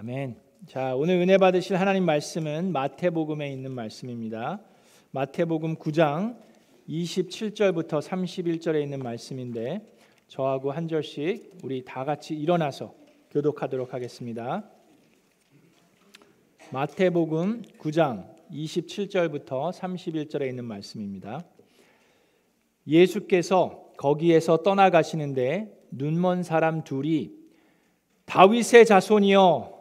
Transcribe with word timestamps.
아멘. 0.00 0.36
자, 0.68 0.94
오늘 0.94 1.16
은혜 1.16 1.38
받으실 1.38 1.74
하나님 1.74 2.04
말씀은 2.04 2.70
마태복음에 2.70 3.50
있는 3.50 3.72
말씀입니다. 3.72 4.60
마태복음 5.10 5.74
9장 5.74 6.38
27절부터 6.88 8.00
31절에 8.00 8.80
있는 8.80 9.00
말씀인데 9.00 9.84
저하고 10.28 10.70
한 10.70 10.86
절씩 10.86 11.58
우리 11.64 11.84
다 11.84 12.04
같이 12.04 12.36
일어나서 12.36 12.94
교독하도록 13.32 13.92
하겠습니다. 13.92 14.70
마태복음 16.70 17.62
9장 17.80 18.24
27절부터 18.52 19.72
31절에 19.72 20.48
있는 20.48 20.64
말씀입니다. 20.64 21.44
예수께서 22.86 23.90
거기에서 23.96 24.58
떠나가시는데 24.58 25.86
눈먼 25.90 26.44
사람 26.44 26.84
둘이 26.84 27.32
다윗의 28.26 28.86
자손이여 28.86 29.77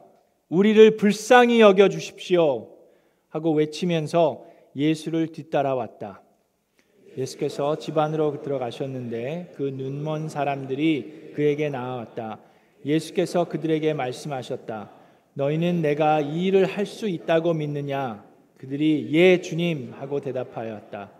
우리를 0.50 0.98
불쌍히 0.98 1.60
여겨 1.60 1.90
주십시오 1.90 2.70
하고 3.30 3.52
외치면서 3.54 4.46
예수를 4.76 5.28
뒤따라왔다. 5.28 6.22
예수께서 7.18 7.78
집 7.78 7.98
안으로 7.98 8.42
들어가셨는데 8.42 9.54
그 9.56 9.64
눈먼 9.64 10.30
사람들이 10.30 11.32
그에게 11.36 11.70
나아왔다. 11.70 12.40
예수께서 12.86 13.46
그들에게 13.46 13.94
말씀하셨다. 13.94 14.92
너희는 15.34 15.82
내가 15.82 16.22
이 16.22 16.46
일을 16.46 16.66
할 16.66 16.86
수 16.86 17.10
있다고 17.10 17.54
믿느냐? 17.54 18.26
그들이 18.58 19.10
예 19.12 19.42
주님 19.42 19.94
하고 19.94 20.20
대답하였다. 20.22 21.12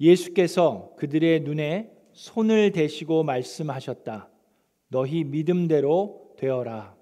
예수께서 0.00 0.92
그들의 0.96 1.40
눈에 1.40 1.90
손을 2.12 2.72
대시고 2.72 3.22
말씀하셨다. 3.22 4.28
너희 4.88 5.24
믿음대로 5.24 6.32
되어라. 6.38 6.99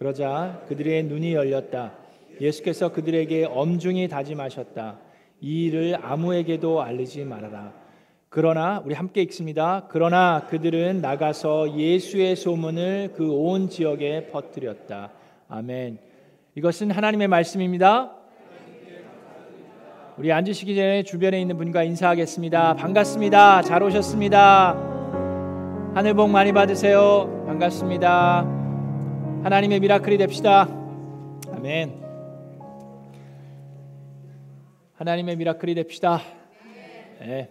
그러자 0.00 0.62
그들의 0.66 1.02
눈이 1.02 1.34
열렸다. 1.34 1.92
예수께서 2.40 2.90
그들에게 2.90 3.44
엄중히 3.44 4.08
다짐하셨다. 4.08 4.98
이 5.42 5.66
일을 5.66 5.98
아무에게도 6.00 6.80
알리지 6.80 7.26
말아라. 7.26 7.74
그러나 8.30 8.82
우리 8.86 8.94
함께 8.94 9.20
읽습니다. 9.24 9.86
그러나 9.90 10.46
그들은 10.48 11.02
나가서 11.02 11.76
예수의 11.76 12.34
소문을 12.36 13.12
그 13.14 13.30
온 13.30 13.68
지역에 13.68 14.28
퍼뜨렸다. 14.28 15.10
아멘. 15.50 15.98
이것은 16.54 16.90
하나님의 16.92 17.28
말씀입니다. 17.28 18.16
우리 20.16 20.32
앉으시기 20.32 20.76
전에 20.76 21.02
주변에 21.02 21.38
있는 21.42 21.58
분과 21.58 21.82
인사하겠습니다. 21.82 22.76
반갑습니다. 22.76 23.60
잘 23.62 23.82
오셨습니다. 23.82 24.72
하늘 25.94 26.14
복 26.14 26.30
많이 26.30 26.52
받으세요. 26.52 27.44
반갑습니다. 27.46 28.59
하나님의 29.42 29.80
미라클이 29.80 30.18
됩시다. 30.18 30.68
아멘. 31.50 31.98
하나님의 34.92 35.36
미라클이 35.36 35.74
됩시다. 35.76 36.20
네. 37.20 37.48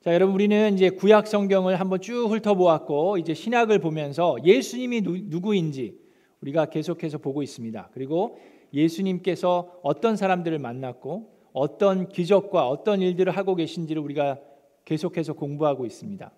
자, 0.00 0.14
여러분 0.14 0.34
우리는 0.34 0.72
이제 0.72 0.88
구약 0.88 1.26
성경을 1.26 1.78
한번 1.78 2.00
쭉 2.00 2.26
훑어보았고 2.30 3.18
이제 3.18 3.34
신약을 3.34 3.80
보면서 3.80 4.38
예수님이 4.42 5.02
누, 5.02 5.18
누구인지 5.24 6.00
우리가 6.40 6.70
계속해서 6.70 7.18
보고 7.18 7.42
있습니다. 7.42 7.90
그리고 7.92 8.38
예수님께서 8.72 9.78
어떤 9.82 10.16
사람들을 10.16 10.58
만났고 10.58 11.28
어떤 11.52 12.08
기적과 12.08 12.66
어떤 12.66 13.02
일들을 13.02 13.36
하고 13.36 13.56
계신지를 13.56 14.00
우리가 14.00 14.40
계속해서 14.86 15.34
공부하고 15.34 15.84
있습니다. 15.84 16.32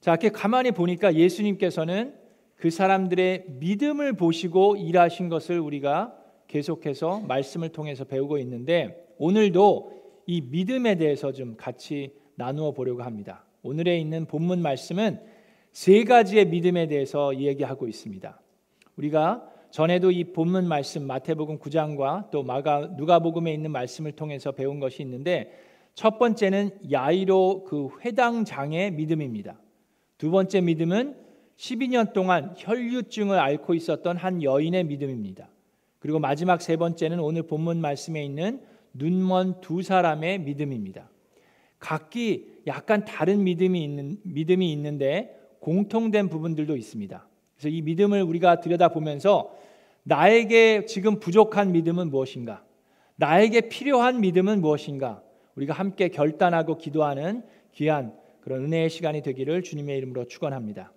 자, 0.00 0.10
이렇게 0.12 0.30
가만히 0.30 0.70
보니까 0.70 1.14
예수님께서는 1.14 2.21
그 2.62 2.70
사람들의 2.70 3.46
믿음을 3.58 4.12
보시고 4.12 4.76
일하신 4.76 5.28
것을 5.28 5.58
우리가 5.58 6.16
계속해서 6.46 7.18
말씀을 7.26 7.70
통해서 7.70 8.04
배우고 8.04 8.38
있는데 8.38 9.04
오늘도 9.18 10.22
이 10.28 10.42
믿음에 10.42 10.94
대해서 10.94 11.32
좀 11.32 11.56
같이 11.56 12.12
나누어 12.36 12.70
보려고 12.70 13.02
합니다. 13.02 13.44
오늘에 13.64 13.98
있는 13.98 14.26
본문 14.26 14.62
말씀은 14.62 15.18
세 15.72 16.04
가지의 16.04 16.46
믿음에 16.46 16.86
대해서 16.86 17.36
얘기하고 17.36 17.88
있습니다. 17.88 18.40
우리가 18.96 19.44
전에도 19.72 20.12
이 20.12 20.22
본문 20.22 20.68
말씀 20.68 21.04
마태복음 21.04 21.58
9장과 21.58 22.30
또 22.30 22.44
마가 22.44 22.92
누가복음에 22.96 23.52
있는 23.52 23.72
말씀을 23.72 24.12
통해서 24.12 24.52
배운 24.52 24.78
것이 24.78 25.02
있는데 25.02 25.50
첫 25.94 26.16
번째는 26.20 26.92
야이로 26.92 27.64
그 27.64 27.88
회당장의 28.04 28.92
믿음입니다. 28.92 29.60
두 30.16 30.30
번째 30.30 30.60
믿음은 30.60 31.21
12년 31.62 32.12
동안 32.12 32.54
혈류증을 32.56 33.38
앓고 33.38 33.74
있었던 33.74 34.16
한 34.16 34.42
여인의 34.42 34.82
믿음입니다. 34.84 35.48
그리고 36.00 36.18
마지막 36.18 36.60
세 36.60 36.76
번째는 36.76 37.20
오늘 37.20 37.44
본문 37.44 37.80
말씀에 37.80 38.24
있는 38.24 38.60
눈먼 38.94 39.60
두 39.60 39.80
사람의 39.80 40.40
믿음입니다. 40.40 41.08
각기 41.78 42.48
약간 42.66 43.04
다른 43.04 43.44
믿음이 43.44 43.82
있는 43.82 44.18
믿음이 44.24 44.72
있는데 44.72 45.38
공통된 45.60 46.28
부분들도 46.28 46.76
있습니다. 46.76 47.28
그래서 47.54 47.68
이 47.68 47.80
믿음을 47.82 48.22
우리가 48.22 48.58
들여다보면서 48.60 49.56
나에게 50.02 50.86
지금 50.86 51.20
부족한 51.20 51.70
믿음은 51.70 52.10
무엇인가? 52.10 52.64
나에게 53.14 53.68
필요한 53.68 54.20
믿음은 54.20 54.60
무엇인가? 54.60 55.22
우리가 55.54 55.74
함께 55.74 56.08
결단하고 56.08 56.76
기도하는 56.76 57.44
귀한 57.72 58.16
그런 58.40 58.64
은혜의 58.64 58.90
시간이 58.90 59.22
되기를 59.22 59.62
주님의 59.62 59.96
이름으로 59.98 60.26
축원합니다. 60.26 60.92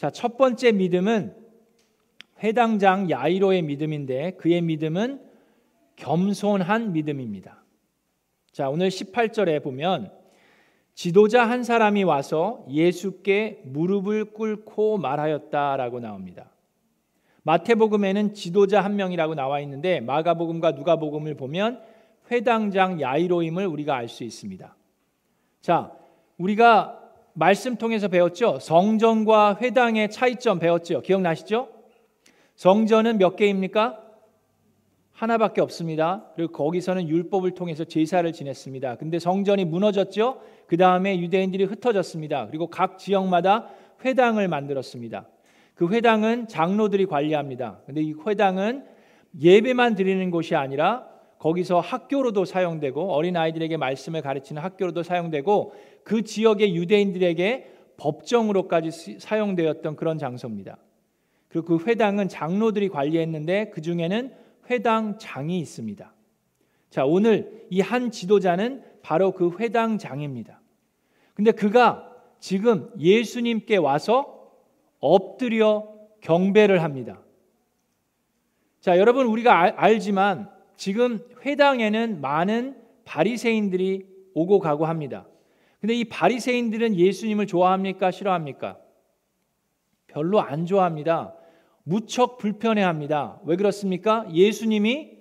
자, 0.00 0.08
첫 0.08 0.38
번째 0.38 0.72
믿음은 0.72 1.34
회당장 2.42 3.10
야이로의 3.10 3.60
믿음인데 3.60 4.30
그의 4.38 4.62
믿음은 4.62 5.20
겸손한 5.96 6.94
믿음입니다. 6.94 7.62
자, 8.50 8.70
오늘 8.70 8.88
18절에 8.88 9.62
보면 9.62 10.10
지도자 10.94 11.44
한 11.46 11.62
사람이 11.64 12.04
와서 12.04 12.64
예수께 12.70 13.60
무릎을 13.66 14.32
꿇고 14.32 14.96
말하였다라고 14.96 16.00
나옵니다. 16.00 16.50
마태복음에는 17.42 18.32
지도자 18.32 18.80
한 18.80 18.96
명이라고 18.96 19.34
나와 19.34 19.60
있는데 19.60 20.00
마가복음과 20.00 20.70
누가복음을 20.70 21.34
보면 21.34 21.78
회당장 22.30 23.02
야이로임을 23.02 23.66
우리가 23.66 23.96
알 23.96 24.08
수 24.08 24.24
있습니다. 24.24 24.74
자, 25.60 25.92
우리가 26.38 26.99
말씀 27.32 27.76
통해서 27.76 28.08
배웠죠. 28.08 28.58
성전과 28.60 29.58
회당의 29.60 30.10
차이점 30.10 30.58
배웠죠. 30.58 31.02
기억나시죠? 31.02 31.68
성전은 32.56 33.18
몇 33.18 33.36
개입니까? 33.36 33.98
하나밖에 35.12 35.60
없습니다. 35.60 36.24
그리고 36.34 36.52
거기서는 36.52 37.08
율법을 37.08 37.52
통해서 37.52 37.84
제사를 37.84 38.30
지냈습니다. 38.32 38.96
근데 38.96 39.18
성전이 39.18 39.66
무너졌죠. 39.66 40.40
그 40.66 40.76
다음에 40.76 41.18
유대인들이 41.18 41.64
흩어졌습니다. 41.64 42.46
그리고 42.46 42.68
각 42.68 42.98
지역마다 42.98 43.68
회당을 44.04 44.48
만들었습니다. 44.48 45.28
그 45.74 45.88
회당은 45.88 46.48
장로들이 46.48 47.06
관리합니다. 47.06 47.80
근데 47.84 48.02
이 48.02 48.14
회당은 48.26 48.84
예배만 49.38 49.94
드리는 49.94 50.30
곳이 50.30 50.54
아니라 50.54 51.06
거기서 51.38 51.80
학교로도 51.80 52.44
사용되고 52.44 53.12
어린 53.12 53.36
아이들에게 53.36 53.76
말씀을 53.78 54.20
가르치는 54.20 54.60
학교로도 54.62 55.02
사용되고 55.02 55.72
그 56.04 56.22
지역의 56.22 56.74
유대인들에게 56.76 57.70
법정으로까지 57.96 59.18
사용되었던 59.18 59.96
그런 59.96 60.18
장소입니다. 60.18 60.78
그리고 61.48 61.78
그 61.78 61.84
회당은 61.86 62.28
장로들이 62.28 62.88
관리했는데 62.88 63.70
그 63.70 63.82
중에는 63.82 64.32
회당장이 64.70 65.58
있습니다. 65.58 66.14
자, 66.90 67.04
오늘 67.04 67.66
이 67.70 67.80
한 67.80 68.10
지도자는 68.10 68.82
바로 69.02 69.32
그 69.32 69.56
회당장입니다. 69.58 70.60
근데 71.34 71.52
그가 71.52 72.10
지금 72.38 72.90
예수님께 72.98 73.76
와서 73.76 74.52
엎드려 74.98 75.88
경배를 76.20 76.82
합니다. 76.82 77.20
자, 78.80 78.98
여러분 78.98 79.26
우리가 79.26 79.58
알, 79.58 79.74
알지만 79.76 80.50
지금 80.76 81.18
회당에는 81.44 82.20
많은 82.20 82.76
바리새인들이 83.04 84.06
오고 84.34 84.58
가고 84.60 84.86
합니다. 84.86 85.26
근데 85.80 85.94
이 85.94 86.04
바리새인들은 86.04 86.94
예수님을 86.96 87.46
좋아합니까? 87.46 88.10
싫어합니까? 88.10 88.78
별로 90.06 90.40
안 90.40 90.66
좋아합니다. 90.66 91.34
무척 91.82 92.36
불편해합니다. 92.38 93.40
왜 93.44 93.56
그렇습니까? 93.56 94.26
예수님이 94.32 95.18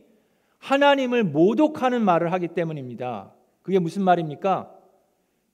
하나님을 0.57 1.23
모독하는 1.23 2.03
말을 2.03 2.33
하기 2.33 2.50
때문입니다. 2.50 3.33
그게 3.61 3.79
무슨 3.79 4.03
말입니까? 4.03 4.75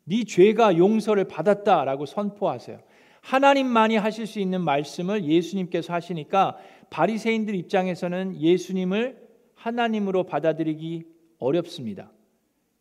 네 0.05 0.23
죄가 0.23 0.77
용서를 0.77 1.25
받았다라고 1.27 2.05
선포하세요. 2.05 2.79
하나님만이 3.21 3.97
하실 3.97 4.27
수 4.27 4.39
있는 4.39 4.61
말씀을 4.61 5.25
예수님께서 5.25 5.93
하시니까 5.93 6.57
바리새인들 6.89 7.55
입장에서는 7.55 8.39
예수님을 8.39 9.19
하나님으로 9.55 10.23
받아들이기 10.25 11.05
어렵습니다. 11.39 12.11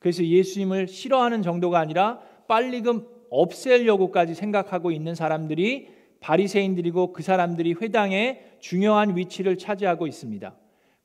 그래서 0.04 0.22
예수님을 0.22 0.86
싫어하는 0.86 1.40
정도가 1.40 1.78
아니라 1.78 2.20
빨리금 2.46 3.06
없애려고까지 3.30 4.34
생각하고 4.34 4.90
있는 4.90 5.14
사람들이 5.14 5.88
바리새인들이고 6.20 7.14
그 7.14 7.22
사람들이 7.22 7.72
회당에 7.80 8.42
중요한 8.60 9.16
위치를 9.16 9.56
차지하고 9.56 10.06
있습니다. 10.06 10.54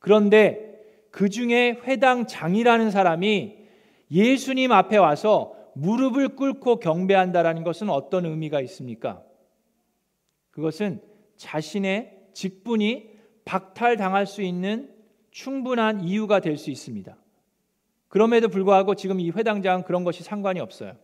그런데 0.00 0.82
그 1.10 1.30
중에 1.30 1.78
회당장이라는 1.82 2.90
사람이 2.90 3.56
예수님 4.10 4.70
앞에 4.70 4.98
와서 4.98 5.54
무릎을 5.76 6.36
꿇고 6.36 6.80
경배한다라는 6.80 7.64
것은 7.64 7.88
어떤 7.88 8.26
의미가 8.26 8.60
있습니까? 8.60 9.22
그것은 10.50 11.00
자신의 11.38 12.18
직분이 12.34 13.08
박탈당할 13.46 14.26
수 14.26 14.42
있는 14.42 14.90
충분한 15.30 16.02
이유가 16.02 16.40
될 16.40 16.58
수 16.58 16.70
있습니다. 16.70 17.16
그럼에도 18.10 18.48
불구하고 18.48 18.96
지금 18.96 19.20
이 19.20 19.30
회당장은 19.30 19.84
그런 19.84 20.02
것이 20.02 20.24
상관이 20.24 20.58
없어요. 20.58 20.94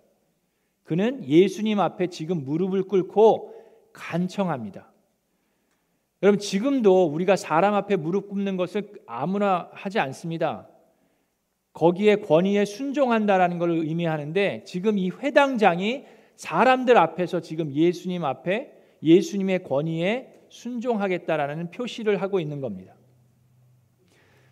그는 0.82 1.24
예수님 1.24 1.78
앞에 1.78 2.08
지금 2.08 2.44
무릎을 2.44 2.82
꿇고 2.82 3.54
간청합니다. 3.92 4.92
여러분 6.22 6.40
지금도 6.40 7.06
우리가 7.06 7.36
사람 7.36 7.74
앞에 7.74 7.94
무릎 7.94 8.28
꿇는 8.28 8.56
것을 8.56 8.92
아무나 9.06 9.70
하지 9.72 10.00
않습니다. 10.00 10.68
거기에 11.72 12.16
권위에 12.16 12.64
순종한다라는 12.64 13.58
걸 13.58 13.70
의미하는데 13.70 14.64
지금 14.64 14.98
이 14.98 15.10
회당장이 15.10 16.04
사람들 16.34 16.98
앞에서 16.98 17.40
지금 17.40 17.72
예수님 17.72 18.24
앞에 18.24 18.72
예수님의 19.02 19.62
권위에 19.62 20.42
순종하겠다라는 20.48 21.70
표시를 21.70 22.20
하고 22.20 22.40
있는 22.40 22.60
겁니다. 22.60 22.94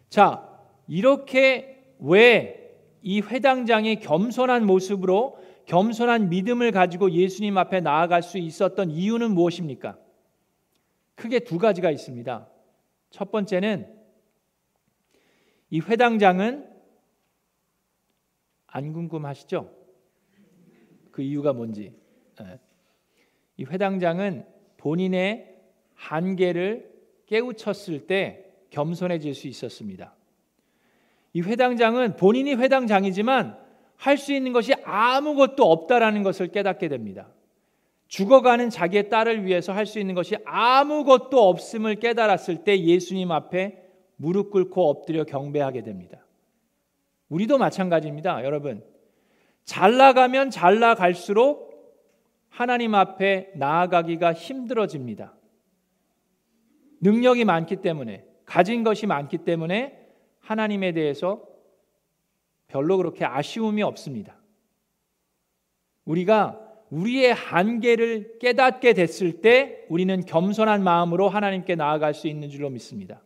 자, 0.08 0.48
이렇게 0.86 1.73
왜 2.04 2.64
이 3.06 3.20
회당장이 3.20 4.00
겸손한 4.00 4.64
모습으로 4.64 5.38
겸손한 5.66 6.30
믿음을 6.30 6.72
가지고 6.72 7.10
예수님 7.10 7.58
앞에 7.58 7.82
나아갈 7.82 8.22
수 8.22 8.38
있었던 8.38 8.90
이유는 8.90 9.32
무엇입니까? 9.32 9.98
크게 11.14 11.40
두 11.40 11.58
가지가 11.58 11.90
있습니다. 11.90 12.48
첫 13.10 13.30
번째는 13.30 13.94
이 15.68 15.80
회당장은 15.80 16.66
안 18.68 18.92
궁금하시죠? 18.94 19.70
그 21.10 21.20
이유가 21.20 21.52
뭔지. 21.52 21.94
예. 22.40 22.58
이 23.58 23.64
회당장은 23.64 24.46
본인의 24.78 25.60
한계를 25.92 26.90
깨우쳤을 27.26 28.06
때 28.06 28.50
겸손해질 28.70 29.34
수 29.34 29.46
있었습니다. 29.46 30.16
이 31.34 31.42
회당장은 31.42 32.16
본인이 32.16 32.54
회당장이지만 32.54 33.58
할 33.96 34.16
수 34.18 34.32
있는 34.32 34.52
것이 34.52 34.72
아무것도 34.84 35.70
없다라는 35.70 36.22
것을 36.22 36.48
깨닫게 36.48 36.88
됩니다. 36.88 37.28
죽어가는 38.08 38.70
자기의 38.70 39.08
딸을 39.08 39.44
위해서 39.44 39.72
할 39.72 39.86
수 39.86 39.98
있는 39.98 40.14
것이 40.14 40.36
아무것도 40.44 41.48
없음을 41.48 41.96
깨달았을 41.96 42.64
때 42.64 42.78
예수님 42.80 43.30
앞에 43.30 43.82
무릎 44.16 44.50
꿇고 44.50 44.88
엎드려 44.88 45.24
경배하게 45.24 45.82
됩니다. 45.82 46.24
우리도 47.28 47.58
마찬가지입니다. 47.58 48.44
여러분. 48.44 48.84
잘 49.64 49.96
나가면 49.96 50.50
잘 50.50 50.78
나갈수록 50.78 51.72
하나님 52.50 52.94
앞에 52.94 53.52
나아가기가 53.56 54.34
힘들어집니다. 54.34 55.34
능력이 57.00 57.44
많기 57.44 57.76
때문에, 57.76 58.24
가진 58.44 58.84
것이 58.84 59.06
많기 59.06 59.38
때문에 59.38 60.03
하나님에 60.44 60.92
대해서 60.92 61.42
별로 62.66 62.96
그렇게 62.96 63.24
아쉬움이 63.24 63.82
없습니다. 63.82 64.36
우리가 66.04 66.60
우리의 66.90 67.32
한계를 67.32 68.38
깨닫게 68.38 68.92
됐을 68.92 69.40
때 69.40 69.84
우리는 69.88 70.24
겸손한 70.24 70.84
마음으로 70.84 71.28
하나님께 71.28 71.74
나아갈 71.74 72.14
수 72.14 72.28
있는 72.28 72.50
줄로 72.50 72.70
믿습니다. 72.70 73.22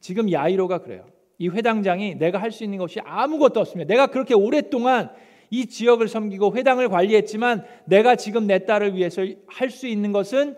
지금 0.00 0.32
야이로가 0.32 0.78
그래요. 0.78 1.06
이 1.38 1.48
회당장이 1.48 2.16
내가 2.16 2.38
할 2.38 2.50
수 2.50 2.64
있는 2.64 2.78
것이 2.78 3.00
아무것도 3.00 3.60
없습니다. 3.60 3.88
내가 3.88 4.06
그렇게 4.06 4.34
오랫동안 4.34 5.12
이 5.50 5.66
지역을 5.66 6.08
섬기고 6.08 6.56
회당을 6.56 6.88
관리했지만 6.88 7.64
내가 7.84 8.16
지금 8.16 8.46
내 8.46 8.64
딸을 8.64 8.94
위해서 8.96 9.22
할 9.46 9.70
수 9.70 9.86
있는 9.86 10.12
것은 10.12 10.56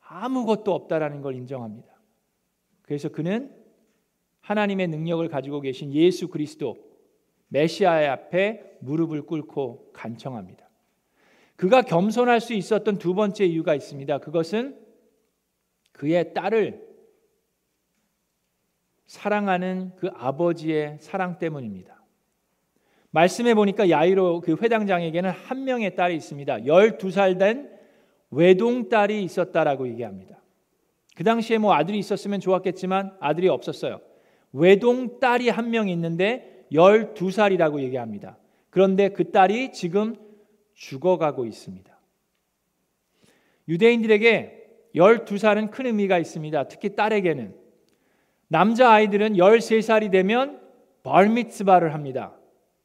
아무것도 0.00 0.74
없다라는 0.74 1.22
걸 1.22 1.36
인정합니다. 1.36 1.88
그래서 2.82 3.08
그는 3.08 3.50
하나님의 4.50 4.88
능력을 4.88 5.28
가지고 5.28 5.60
계신 5.60 5.94
예수 5.94 6.26
그리스도 6.26 6.76
메시아의 7.48 8.08
앞에 8.08 8.78
무릎을 8.80 9.22
꿇고 9.22 9.92
간청합니다. 9.92 10.68
그가 11.54 11.82
겸손할 11.82 12.40
수 12.40 12.54
있었던 12.54 12.98
두 12.98 13.14
번째 13.14 13.44
이유가 13.44 13.76
있습니다. 13.76 14.18
그것은 14.18 14.76
그의 15.92 16.34
딸을 16.34 16.84
사랑하는 19.06 19.92
그 19.96 20.08
아버지의 20.14 20.98
사랑 20.98 21.38
때문입니다. 21.38 22.02
말씀해 23.12 23.54
보니까 23.54 23.88
야이로 23.88 24.40
그 24.40 24.56
회당장에게는 24.60 25.30
한 25.30 25.64
명의 25.64 25.94
딸이 25.94 26.16
있습니다. 26.16 26.58
12살 26.58 27.38
된 27.38 27.70
외동딸이 28.30 29.22
있었다라고 29.22 29.86
얘기합니다. 29.90 30.42
그 31.14 31.22
당시에 31.22 31.58
뭐 31.58 31.74
아들이 31.74 31.98
있었으면 31.98 32.40
좋았겠지만 32.40 33.16
아들이 33.20 33.48
없었어요. 33.48 34.09
외동 34.52 35.20
딸이 35.20 35.48
한 35.48 35.70
명 35.70 35.88
있는데 35.88 36.66
12살이라고 36.72 37.80
얘기합니다. 37.80 38.38
그런데 38.70 39.08
그 39.10 39.30
딸이 39.30 39.72
지금 39.72 40.16
죽어가고 40.74 41.44
있습니다. 41.44 41.98
유대인들에게 43.68 44.56
12살은 44.94 45.70
큰 45.70 45.86
의미가 45.86 46.18
있습니다. 46.18 46.68
특히 46.68 46.96
딸에게는. 46.96 47.54
남자 48.48 48.90
아이들은 48.90 49.34
13살이 49.34 50.10
되면 50.10 50.60
벌미츠바를 51.02 51.94
합니다. 51.94 52.34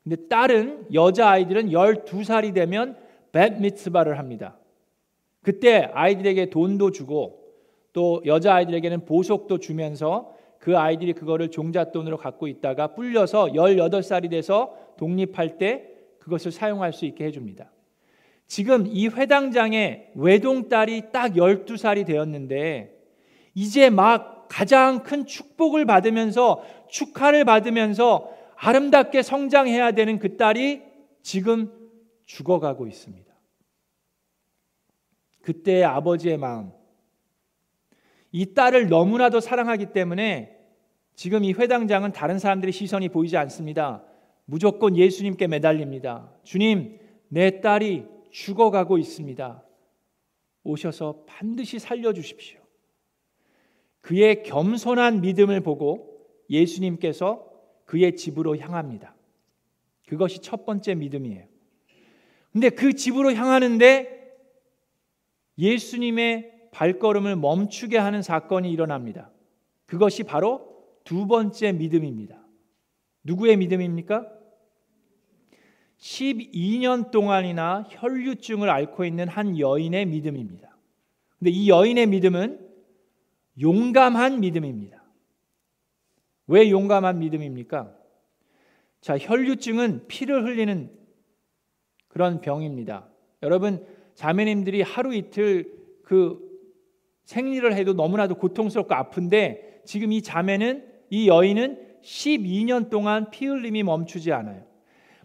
근데 0.03 0.27
딸은 0.27 0.93
여자 0.93 1.29
아이들은 1.29 1.69
12살이 1.69 2.53
되면 2.53 2.95
벳미츠바를 3.31 4.19
합니다. 4.19 4.57
그때 5.41 5.89
아이들에게 5.93 6.51
돈도 6.51 6.91
주고 6.91 7.43
또 7.93 8.21
여자 8.25 8.53
아이들에게는 8.55 9.05
보석도 9.05 9.57
주면서 9.59 10.34
그 10.65 10.79
아이들이 10.79 11.13
그거를 11.13 11.51
종잣돈으로 11.51 12.17
갖고 12.17 12.47
있다가 12.47 12.95
불려서 12.95 13.49
18살이 13.49 14.31
돼서 14.31 14.75
독립할 14.97 15.59
때 15.59 15.87
그것을 16.17 16.51
사용할 16.51 16.91
수 16.91 17.05
있게 17.05 17.23
해줍니다. 17.25 17.71
지금 18.47 18.87
이 18.87 19.07
회당장의 19.07 20.13
외동딸이 20.15 21.11
딱 21.13 21.33
12살이 21.33 22.03
되었는데 22.07 22.99
이제 23.53 23.91
막 23.91 24.47
가장 24.49 25.03
큰 25.03 25.27
축복을 25.27 25.85
받으면서 25.85 26.63
축하를 26.89 27.45
받으면서 27.45 28.31
아름답게 28.55 29.21
성장해야 29.21 29.91
되는 29.91 30.17
그 30.17 30.35
딸이 30.35 30.81
지금 31.21 31.71
죽어가고 32.25 32.87
있습니다. 32.87 33.31
그때의 35.43 35.83
아버지의 35.83 36.37
마음. 36.37 36.71
이 38.31 38.53
딸을 38.55 38.89
너무나도 38.89 39.39
사랑하기 39.41 39.93
때문에 39.93 40.54
지금 41.15 41.43
이 41.43 41.53
회당장은 41.53 42.11
다른 42.11 42.39
사람들의 42.39 42.71
시선이 42.73 43.09
보이지 43.09 43.37
않습니다. 43.37 44.03
무조건 44.45 44.95
예수님께 44.97 45.47
매달립니다. 45.47 46.31
주님, 46.43 46.99
내 47.29 47.61
딸이 47.61 48.05
죽어가고 48.31 48.97
있습니다. 48.97 49.63
오셔서 50.63 51.23
반드시 51.25 51.79
살려주십시오. 51.79 52.59
그의 54.01 54.43
겸손한 54.43 55.21
믿음을 55.21 55.61
보고 55.61 56.19
예수님께서 56.49 57.49
그의 57.85 58.15
집으로 58.15 58.57
향합니다. 58.57 59.15
그것이 60.07 60.39
첫 60.39 60.65
번째 60.65 60.95
믿음이에요. 60.95 61.45
근데 62.51 62.69
그 62.69 62.93
집으로 62.93 63.33
향하는데 63.33 64.35
예수님의 65.57 66.69
발걸음을 66.71 67.35
멈추게 67.35 67.97
하는 67.97 68.21
사건이 68.21 68.71
일어납니다. 68.71 69.31
그것이 69.85 70.23
바로 70.23 70.74
두 71.05 71.27
번째 71.27 71.71
믿음입니다. 71.71 72.43
누구의 73.23 73.55
믿음입니까? 73.57 74.27
12년 75.97 77.11
동안이나 77.11 77.85
혈류증을 77.89 78.69
앓고 78.69 79.05
있는 79.05 79.27
한 79.27 79.57
여인의 79.57 80.07
믿음입니다. 80.07 80.75
근데 81.39 81.51
이 81.51 81.69
여인의 81.69 82.07
믿음은 82.07 82.59
용감한 83.61 84.41
믿음입니다. 84.41 85.03
왜 86.47 86.69
용감한 86.69 87.19
믿음입니까? 87.19 87.95
자, 88.99 89.17
혈류증은 89.17 90.07
피를 90.07 90.43
흘리는 90.43 90.91
그런 92.07 92.41
병입니다. 92.41 93.07
여러분, 93.43 93.85
자매님들이 94.15 94.81
하루 94.81 95.13
이틀 95.13 95.71
그 96.03 96.43
생리를 97.25 97.71
해도 97.73 97.93
너무나도 97.93 98.35
고통스럽고 98.35 98.93
아픈데 98.93 99.83
지금 99.85 100.11
이 100.11 100.21
자매는 100.21 100.94
이 101.09 101.27
여인은 101.27 101.79
12년 102.03 102.89
동안 102.89 103.29
피 103.31 103.47
흘림이 103.47 103.83
멈추지 103.83 104.31
않아요. 104.31 104.63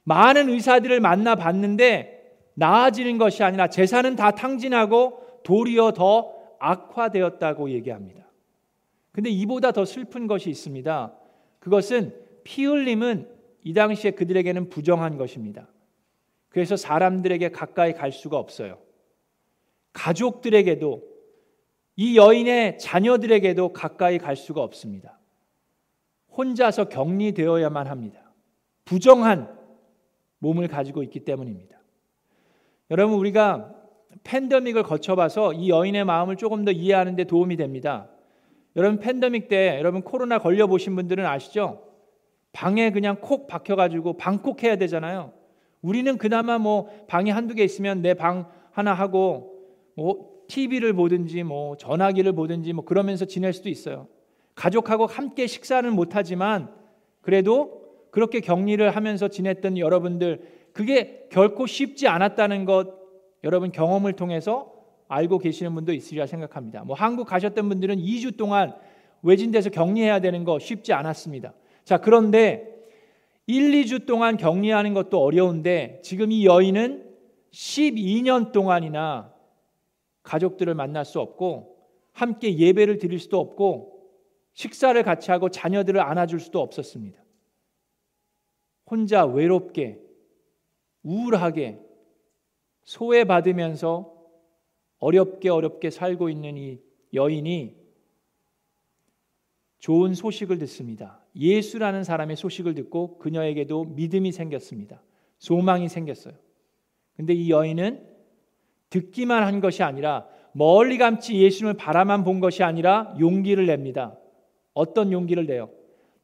많은 0.04 0.48
의사들을 0.48 0.98
만나 1.00 1.34
봤는데 1.34 2.20
나아지는 2.54 3.18
것이 3.18 3.42
아니라 3.42 3.68
재산은 3.68 4.16
다 4.16 4.32
탕진하고 4.32 5.40
도리어 5.44 5.92
더 5.92 6.34
악화되었다고 6.58 7.70
얘기합니다. 7.70 8.26
근데 9.12 9.30
이보다 9.30 9.72
더 9.72 9.84
슬픈 9.84 10.26
것이 10.26 10.50
있습니다. 10.50 11.14
그것은 11.58 12.14
피 12.44 12.64
흘림은 12.64 13.28
이 13.64 13.74
당시에 13.74 14.12
그들에게는 14.12 14.70
부정한 14.70 15.16
것입니다. 15.16 15.68
그래서 16.48 16.76
사람들에게 16.76 17.50
가까이 17.50 17.92
갈 17.92 18.12
수가 18.12 18.38
없어요. 18.38 18.78
가족들에게도 19.92 21.02
이 21.96 22.16
여인의 22.16 22.78
자녀들에게도 22.78 23.72
가까이 23.72 24.18
갈 24.18 24.36
수가 24.36 24.62
없습니다. 24.62 25.19
혼자서 26.36 26.88
격리되어야만 26.88 27.86
합니다. 27.86 28.32
부정한 28.84 29.48
몸을 30.38 30.68
가지고 30.68 31.02
있기 31.02 31.20
때문입니다. 31.20 31.78
여러분 32.90 33.18
우리가 33.18 33.74
팬데믹을 34.24 34.82
거쳐봐서 34.82 35.52
이 35.52 35.70
여인의 35.70 36.04
마음을 36.04 36.36
조금 36.36 36.64
더 36.64 36.72
이해하는 36.72 37.16
데 37.16 37.24
도움이 37.24 37.56
됩니다. 37.56 38.08
여러분 38.76 38.98
팬데믹 39.00 39.48
때 39.48 39.76
여러분 39.78 40.02
코로나 40.02 40.38
걸려 40.38 40.66
보신 40.66 40.96
분들은 40.96 41.24
아시죠? 41.26 41.82
방에 42.52 42.90
그냥 42.90 43.18
콕 43.20 43.46
박혀 43.46 43.76
가지고 43.76 44.16
방콕 44.16 44.62
해야 44.62 44.76
되잖아요. 44.76 45.32
우리는 45.82 46.18
그나마 46.18 46.58
뭐 46.58 46.88
방이 47.06 47.30
한두 47.30 47.54
개 47.54 47.62
있으면 47.64 48.02
내 48.02 48.14
방 48.14 48.50
하나 48.72 48.92
하고 48.94 49.54
뭐 49.94 50.30
TV를 50.48 50.92
보든지 50.94 51.42
뭐 51.42 51.76
전화기를 51.76 52.32
보든지 52.32 52.72
뭐 52.72 52.84
그러면서 52.84 53.24
지낼 53.24 53.52
수도 53.52 53.68
있어요. 53.68 54.08
가족하고 54.60 55.06
함께 55.06 55.46
식사는 55.46 55.90
못 55.94 56.14
하지만 56.14 56.70
그래도 57.22 57.80
그렇게 58.10 58.40
격리를 58.40 58.94
하면서 58.94 59.28
지냈던 59.28 59.78
여러분들 59.78 60.42
그게 60.74 61.26
결코 61.32 61.66
쉽지 61.66 62.08
않았다는 62.08 62.66
것 62.66 62.92
여러분 63.42 63.72
경험을 63.72 64.12
통해서 64.12 64.70
알고 65.08 65.38
계시는 65.38 65.74
분도 65.74 65.94
있으리라 65.94 66.26
생각합니다. 66.26 66.84
뭐 66.84 66.94
한국 66.94 67.26
가셨던 67.26 67.70
분들은 67.70 67.96
2주 67.96 68.36
동안 68.36 68.74
외진돼서 69.22 69.70
격리해야 69.70 70.20
되는 70.20 70.44
거 70.44 70.58
쉽지 70.58 70.92
않았습니다. 70.92 71.54
자, 71.84 71.96
그런데 71.96 72.68
1, 73.46 73.72
2주 73.72 74.04
동안 74.04 74.36
격리하는 74.36 74.92
것도 74.92 75.22
어려운데 75.22 76.00
지금 76.04 76.30
이 76.30 76.44
여인은 76.44 77.10
12년 77.50 78.52
동안이나 78.52 79.32
가족들을 80.22 80.74
만날 80.74 81.06
수 81.06 81.18
없고 81.18 81.76
함께 82.12 82.58
예배를 82.58 82.98
드릴 82.98 83.18
수도 83.18 83.40
없고 83.40 83.99
식사를 84.54 85.00
같이 85.02 85.30
하고 85.30 85.48
자녀들을 85.48 86.00
안아줄 86.00 86.40
수도 86.40 86.60
없었습니다. 86.60 87.22
혼자 88.86 89.24
외롭게 89.24 90.00
우울하게 91.02 91.80
소외받으면서 92.82 94.12
어렵게 94.98 95.48
어렵게 95.48 95.90
살고 95.90 96.28
있는 96.28 96.56
이 96.56 96.80
여인이 97.14 97.76
좋은 99.78 100.14
소식을 100.14 100.58
듣습니다. 100.58 101.20
예수라는 101.34 102.04
사람의 102.04 102.36
소식을 102.36 102.74
듣고 102.74 103.18
그녀에게도 103.18 103.84
믿음이 103.84 104.32
생겼습니다. 104.32 105.02
소망이 105.38 105.88
생겼어요. 105.88 106.34
근데 107.16 107.32
이 107.32 107.50
여인은 107.50 108.06
듣기만 108.90 109.42
한 109.42 109.60
것이 109.60 109.82
아니라 109.82 110.28
멀리 110.52 110.98
감치 110.98 111.36
예수님을 111.40 111.74
바라만 111.74 112.24
본 112.24 112.40
것이 112.40 112.62
아니라 112.62 113.14
용기를 113.18 113.66
냅니다. 113.66 114.18
어떤 114.74 115.12
용기를 115.12 115.46
내요? 115.46 115.70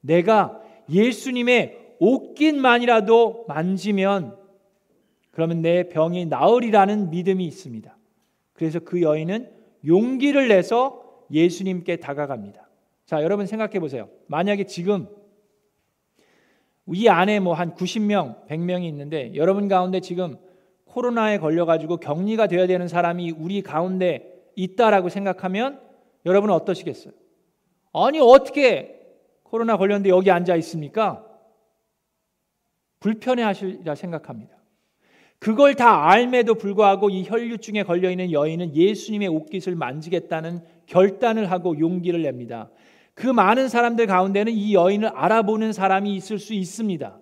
내가 0.00 0.60
예수님의 0.88 1.96
옷깃만이라도 1.98 3.46
만지면 3.48 4.36
그러면 5.30 5.62
내 5.62 5.88
병이 5.88 6.26
나으리라는 6.26 7.10
믿음이 7.10 7.44
있습니다. 7.46 7.96
그래서 8.52 8.78
그 8.80 9.02
여인은 9.02 9.50
용기를 9.86 10.48
내서 10.48 11.02
예수님께 11.30 11.96
다가갑니다. 11.96 12.68
자, 13.04 13.22
여러분 13.22 13.46
생각해 13.46 13.78
보세요. 13.80 14.08
만약에 14.26 14.64
지금 14.64 15.08
이 16.88 17.08
안에 17.08 17.40
뭐 17.40 17.54
한 17.54 17.74
90명, 17.74 18.46
100명이 18.48 18.84
있는데 18.84 19.34
여러분 19.34 19.68
가운데 19.68 20.00
지금 20.00 20.36
코로나에 20.84 21.38
걸려 21.38 21.66
가지고 21.66 21.98
격리가 21.98 22.46
되어야 22.46 22.66
되는 22.66 22.88
사람이 22.88 23.32
우리 23.32 23.60
가운데 23.60 24.32
있다라고 24.54 25.08
생각하면 25.08 25.80
여러분은 26.24 26.54
어떠시겠어요? 26.54 27.12
아니 27.98 28.20
어떻게 28.20 29.00
코로나 29.42 29.78
걸렸는데 29.78 30.10
여기 30.10 30.30
앉아 30.30 30.54
있습니까? 30.56 31.24
불편해 33.00 33.42
하시리라 33.42 33.94
생각합니다. 33.94 34.54
그걸 35.38 35.74
다 35.74 36.08
알매도 36.10 36.56
불구하고 36.56 37.08
이 37.08 37.24
혈류증에 37.24 37.84
걸려 37.84 38.10
있는 38.10 38.32
여인은 38.32 38.74
예수님의 38.74 39.28
옷깃을 39.28 39.76
만지겠다는 39.76 40.60
결단을 40.86 41.50
하고 41.50 41.78
용기를 41.78 42.22
냅니다. 42.22 42.70
그 43.14 43.26
많은 43.26 43.68
사람들 43.68 44.06
가운데는 44.06 44.52
이 44.52 44.74
여인을 44.74 45.08
알아보는 45.08 45.72
사람이 45.72 46.14
있을 46.16 46.38
수 46.38 46.52
있습니다. 46.52 47.18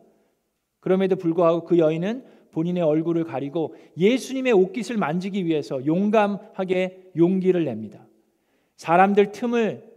그럼에도 0.81 1.17
불구하고 1.17 1.65
그 1.65 1.79
여인은 1.79 2.25
본인의 2.51 2.83
얼굴을 2.83 3.25
가리고 3.25 3.77
예수님의 3.97 4.53
옷깃을 4.53 4.97
만지기 4.97 5.45
위해서 5.47 5.85
용감하게 5.87 7.13
용기를 7.17 7.65
냅니다. 7.65 8.07
사람들 8.77 9.31
틈을 9.33 9.94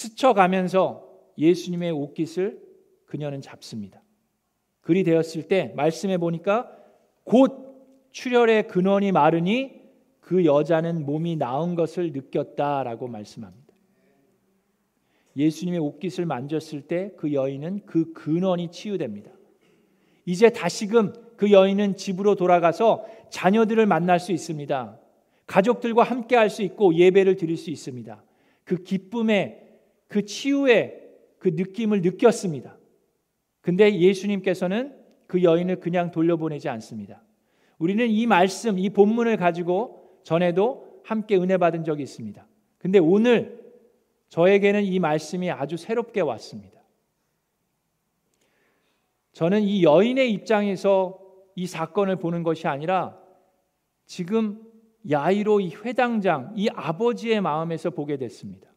스쳐가면서 0.00 1.08
예수님의 1.36 1.90
옷깃을 1.92 2.60
그녀는 3.06 3.40
잡습니다. 3.40 4.02
그리 4.80 5.04
되었을 5.04 5.44
때 5.44 5.72
말씀해 5.76 6.18
보니까 6.18 6.70
곧 7.24 8.08
출혈의 8.12 8.68
근원이 8.68 9.12
마르니 9.12 9.80
그 10.20 10.44
여자는 10.44 11.04
몸이 11.04 11.36
나은 11.36 11.74
것을 11.74 12.12
느꼈다라고 12.12 13.08
말씀합니다. 13.08 13.60
예수님의 15.36 15.80
옷깃을 15.80 16.26
만졌을 16.26 16.82
때 16.82 17.12
그 17.16 17.32
여인은 17.32 17.82
그 17.86 18.12
근원이 18.12 18.70
치유됩니다. 18.70 19.30
이제 20.26 20.50
다시금 20.50 21.12
그 21.36 21.50
여인은 21.50 21.96
집으로 21.96 22.34
돌아가서 22.34 23.04
자녀들을 23.30 23.86
만날 23.86 24.18
수 24.20 24.32
있습니다. 24.32 24.98
가족들과 25.46 26.02
함께 26.02 26.36
할 26.36 26.48
수 26.50 26.62
있고 26.62 26.94
예배를 26.94 27.36
드릴 27.36 27.56
수 27.56 27.70
있습니다. 27.70 28.22
그 28.64 28.82
기쁨의 28.82 29.59
그 30.10 30.24
치유의 30.24 31.08
그 31.38 31.50
느낌을 31.54 32.02
느꼈습니다. 32.02 32.76
근데 33.60 33.96
예수님께서는 33.96 34.98
그 35.28 35.44
여인을 35.44 35.78
그냥 35.78 36.10
돌려보내지 36.10 36.68
않습니다. 36.68 37.22
우리는 37.78 38.08
이 38.10 38.26
말씀, 38.26 38.78
이 38.78 38.90
본문을 38.90 39.36
가지고 39.36 40.20
전에도 40.24 41.00
함께 41.04 41.36
은혜 41.36 41.56
받은 41.56 41.84
적이 41.84 42.02
있습니다. 42.02 42.44
근데 42.78 42.98
오늘 42.98 43.72
저에게는 44.28 44.82
이 44.82 44.98
말씀이 44.98 45.48
아주 45.48 45.76
새롭게 45.76 46.20
왔습니다. 46.20 46.80
저는 49.32 49.62
이 49.62 49.84
여인의 49.84 50.32
입장에서 50.32 51.20
이 51.54 51.68
사건을 51.68 52.16
보는 52.16 52.42
것이 52.42 52.66
아니라 52.66 53.16
지금 54.06 54.60
야이로 55.08 55.60
이 55.60 55.72
회당장, 55.84 56.52
이 56.56 56.68
아버지의 56.68 57.40
마음에서 57.40 57.90
보게 57.90 58.16
됐습니다. 58.16 58.69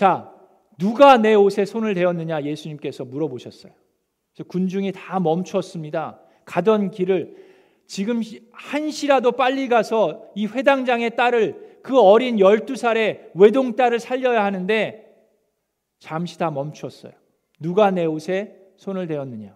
자, 0.00 0.34
누가 0.78 1.18
내 1.18 1.34
옷에 1.34 1.66
손을 1.66 1.92
대었느냐 1.92 2.44
예수님께서 2.44 3.04
물어보셨어요. 3.04 3.70
군중이 4.48 4.92
다 4.92 5.20
멈추었습니다. 5.20 6.18
가던 6.46 6.90
길을 6.90 7.36
지금 7.86 8.22
한시라도 8.50 9.32
빨리 9.32 9.68
가서 9.68 10.24
이 10.34 10.46
회당장의 10.46 11.16
딸을 11.16 11.80
그 11.82 12.00
어린 12.00 12.36
12살의 12.36 13.32
외동딸을 13.34 14.00
살려야 14.00 14.42
하는데 14.42 15.04
잠시 15.98 16.38
다 16.38 16.50
멈추었어요. 16.50 17.12
누가 17.58 17.90
내 17.90 18.06
옷에 18.06 18.56
손을 18.78 19.06
대었느냐? 19.06 19.54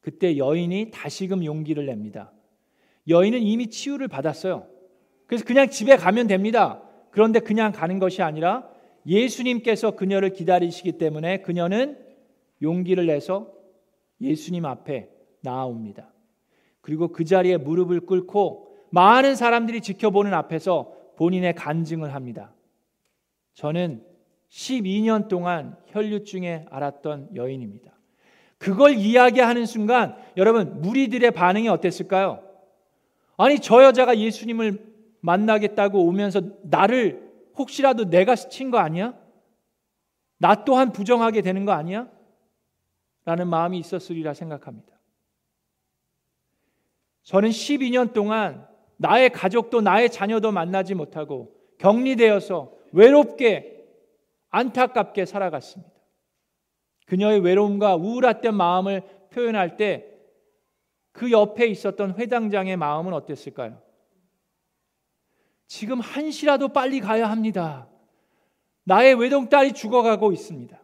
그때 0.00 0.36
여인이 0.36 0.90
다시금 0.92 1.44
용기를 1.44 1.86
냅니다. 1.86 2.32
여인은 3.06 3.42
이미 3.42 3.68
치유를 3.68 4.08
받았어요. 4.08 4.66
그래서 5.28 5.44
그냥 5.44 5.70
집에 5.70 5.96
가면 5.96 6.26
됩니다. 6.26 6.83
그런데 7.14 7.38
그냥 7.38 7.70
가는 7.70 8.00
것이 8.00 8.22
아니라 8.22 8.68
예수님께서 9.06 9.92
그녀를 9.92 10.30
기다리시기 10.30 10.98
때문에 10.98 11.42
그녀는 11.42 11.96
용기를 12.60 13.06
내서 13.06 13.52
예수님 14.20 14.64
앞에 14.64 15.10
나아옵니다. 15.40 16.12
그리고 16.80 17.12
그 17.12 17.24
자리에 17.24 17.56
무릎을 17.56 18.00
꿇고 18.00 18.74
많은 18.90 19.36
사람들이 19.36 19.80
지켜보는 19.80 20.34
앞에서 20.34 20.92
본인의 21.14 21.54
간증을 21.54 22.12
합니다. 22.12 22.52
저는 23.52 24.02
12년 24.50 25.28
동안 25.28 25.76
혈류증에 25.86 26.66
앓았던 26.68 27.36
여인입니다. 27.36 27.92
그걸 28.58 28.94
이야기하는 28.94 29.66
순간 29.66 30.16
여러분 30.36 30.80
무리들의 30.80 31.30
반응이 31.30 31.68
어땠을까요? 31.68 32.42
아니 33.36 33.60
저 33.60 33.84
여자가 33.84 34.18
예수님을 34.18 34.93
만나겠다고 35.24 36.04
오면서 36.04 36.40
나를 36.62 37.32
혹시라도 37.56 38.10
내가 38.10 38.36
스친 38.36 38.70
거 38.70 38.78
아니야? 38.78 39.14
나 40.38 40.64
또한 40.64 40.92
부정하게 40.92 41.40
되는 41.42 41.64
거 41.64 41.72
아니야? 41.72 42.08
라는 43.24 43.48
마음이 43.48 43.78
있었으리라 43.78 44.34
생각합니다. 44.34 44.92
저는 47.22 47.50
12년 47.50 48.12
동안 48.12 48.66
나의 48.96 49.30
가족도 49.30 49.80
나의 49.80 50.10
자녀도 50.10 50.52
만나지 50.52 50.94
못하고 50.94 51.54
격리되어서 51.78 52.72
외롭게 52.92 53.86
안타깝게 54.50 55.24
살아갔습니다. 55.24 55.92
그녀의 57.06 57.40
외로움과 57.40 57.96
우울했던 57.96 58.54
마음을 58.54 59.02
표현할 59.30 59.76
때 59.76 60.14
그 61.14 61.30
옆에 61.30 61.66
있었던 61.68 62.18
회당장의 62.18 62.76
마음은 62.76 63.12
어땠을까요? 63.14 63.80
지금 65.66 66.00
한시라도 66.00 66.68
빨리 66.68 67.00
가야 67.00 67.30
합니다. 67.30 67.88
나의 68.84 69.14
외동딸이 69.14 69.72
죽어가고 69.72 70.32
있습니다. 70.32 70.78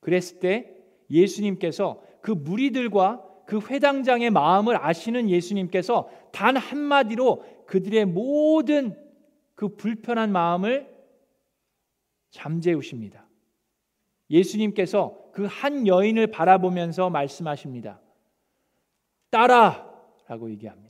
그랬을 0.00 0.40
때 0.40 0.74
예수님께서 1.10 2.02
그 2.20 2.32
무리들과 2.32 3.24
그 3.46 3.60
회당장의 3.60 4.30
마음을 4.30 4.76
아시는 4.84 5.30
예수님께서 5.30 6.10
단 6.32 6.56
한마디로 6.56 7.64
그들의 7.66 8.04
모든 8.06 8.96
그 9.54 9.76
불편한 9.76 10.32
마음을 10.32 10.94
잠재우십니다. 12.30 13.26
예수님께서 14.30 15.28
그 15.32 15.46
한 15.46 15.86
여인을 15.86 16.28
바라보면서 16.28 17.10
말씀하십니다. 17.10 18.00
따라! 19.30 19.88
라고 20.26 20.50
얘기합니다. 20.50 20.87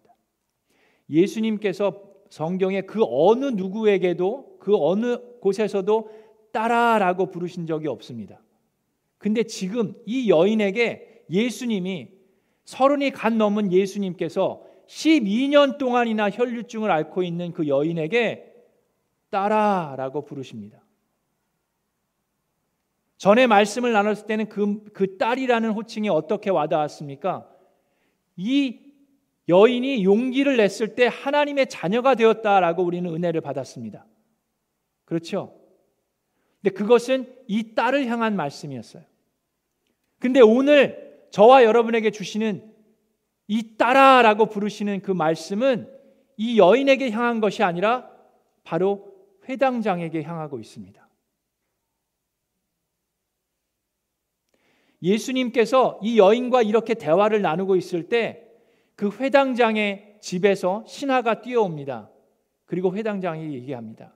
예수님께서 1.10 2.02
성경에 2.30 2.82
그 2.82 3.00
어느 3.04 3.46
누구에게도 3.46 4.58
그 4.58 4.76
어느 4.76 5.18
곳에서도 5.40 6.10
따라라고 6.52 7.30
부르신 7.30 7.66
적이 7.66 7.88
없습니다. 7.88 8.40
근데 9.18 9.42
지금 9.44 9.94
이 10.06 10.30
여인에게 10.30 11.24
예수님이 11.30 12.08
서른이 12.64 13.10
간 13.10 13.38
넘은 13.38 13.72
예수님께서 13.72 14.62
12년 14.86 15.78
동안이나 15.78 16.30
혈류증을 16.30 16.90
앓고 16.90 17.22
있는 17.22 17.52
그 17.52 17.68
여인에게 17.68 18.54
따라라고 19.30 20.24
부르십니다. 20.24 20.82
전에 23.18 23.46
말씀을 23.46 23.92
나눴을 23.92 24.26
때는 24.26 24.48
그, 24.48 24.84
그 24.92 25.18
딸이라는 25.18 25.70
호칭이 25.72 26.08
어떻게 26.08 26.50
와닿았습니까? 26.50 27.50
이 28.36 28.87
여인이 29.48 30.04
용기를 30.04 30.56
냈을 30.58 30.94
때 30.94 31.06
하나님의 31.06 31.68
자녀가 31.68 32.14
되었다라고 32.14 32.82
우리는 32.82 33.12
은혜를 33.12 33.40
받았습니다. 33.40 34.06
그렇죠? 35.04 35.58
근데 36.60 36.74
그것은 36.74 37.34
이 37.46 37.74
딸을 37.74 38.06
향한 38.06 38.36
말씀이었어요. 38.36 39.04
근데 40.18 40.40
오늘 40.40 41.26
저와 41.30 41.64
여러분에게 41.64 42.10
주시는 42.10 42.74
이 43.46 43.76
딸아라고 43.76 44.46
부르시는 44.46 45.00
그 45.00 45.10
말씀은 45.12 45.88
이 46.36 46.58
여인에게 46.58 47.10
향한 47.10 47.40
것이 47.40 47.62
아니라 47.62 48.10
바로 48.64 49.14
회당장에게 49.48 50.22
향하고 50.22 50.60
있습니다. 50.60 51.08
예수님께서 55.00 56.00
이 56.02 56.18
여인과 56.18 56.62
이렇게 56.62 56.94
대화를 56.94 57.40
나누고 57.40 57.76
있을 57.76 58.08
때 58.08 58.47
그 58.98 59.10
회당장의 59.10 60.18
집에서 60.20 60.84
신하가 60.84 61.40
뛰어옵니다. 61.40 62.10
그리고 62.64 62.92
회당장이 62.96 63.54
얘기합니다. 63.54 64.12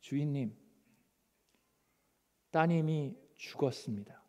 주인님, 0.00 0.54
따님이 2.50 3.16
죽었습니다. 3.34 4.22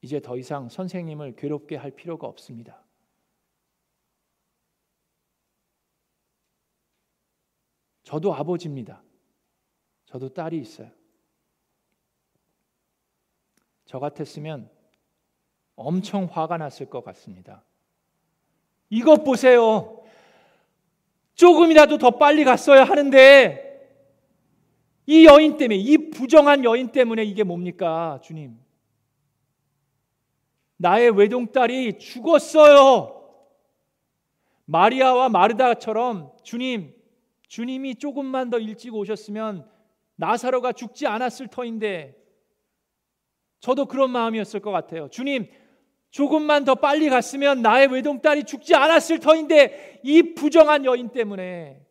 이제 0.00 0.22
더 0.22 0.38
이상 0.38 0.70
선생님을 0.70 1.36
괴롭게 1.36 1.76
할 1.76 1.90
필요가 1.90 2.26
없습니다. 2.28 2.82
저도 8.04 8.32
아버지입니다. 8.32 9.02
저도 10.06 10.32
딸이 10.32 10.58
있어요. 10.58 10.90
저 13.84 13.98
같았으면 13.98 14.70
엄청 15.76 16.24
화가 16.24 16.56
났을 16.56 16.88
것 16.88 17.04
같습니다. 17.04 17.67
이것 18.90 19.24
보세요. 19.24 20.02
조금이라도 21.34 21.98
더 21.98 22.12
빨리 22.12 22.44
갔어야 22.44 22.84
하는데 22.84 23.68
이 25.06 25.24
여인 25.24 25.56
때문에 25.56 25.76
이 25.76 26.10
부정한 26.10 26.64
여인 26.64 26.88
때문에 26.88 27.24
이게 27.24 27.42
뭡니까, 27.42 28.20
주님? 28.22 28.58
나의 30.76 31.10
외동딸이 31.10 31.98
죽었어요. 31.98 33.14
마리아와 34.66 35.28
마르다처럼 35.28 36.32
주님, 36.42 36.94
주님이 37.48 37.94
조금만 37.94 38.50
더 38.50 38.58
일찍 38.58 38.94
오셨으면 38.94 39.66
나사로가 40.16 40.72
죽지 40.72 41.06
않았을 41.06 41.48
터인데 41.48 42.16
저도 43.60 43.86
그런 43.86 44.10
마음이었을 44.10 44.60
것 44.60 44.70
같아요. 44.70 45.08
주님, 45.08 45.48
조금만 46.10 46.64
더 46.64 46.74
빨리 46.74 47.08
갔으면 47.10 47.62
나의 47.62 47.88
외동딸이 47.88 48.44
죽지 48.44 48.74
않았을 48.74 49.20
터인데 49.20 50.00
이 50.02 50.34
부정한 50.34 50.84
여인 50.84 51.10
때문에 51.10 51.86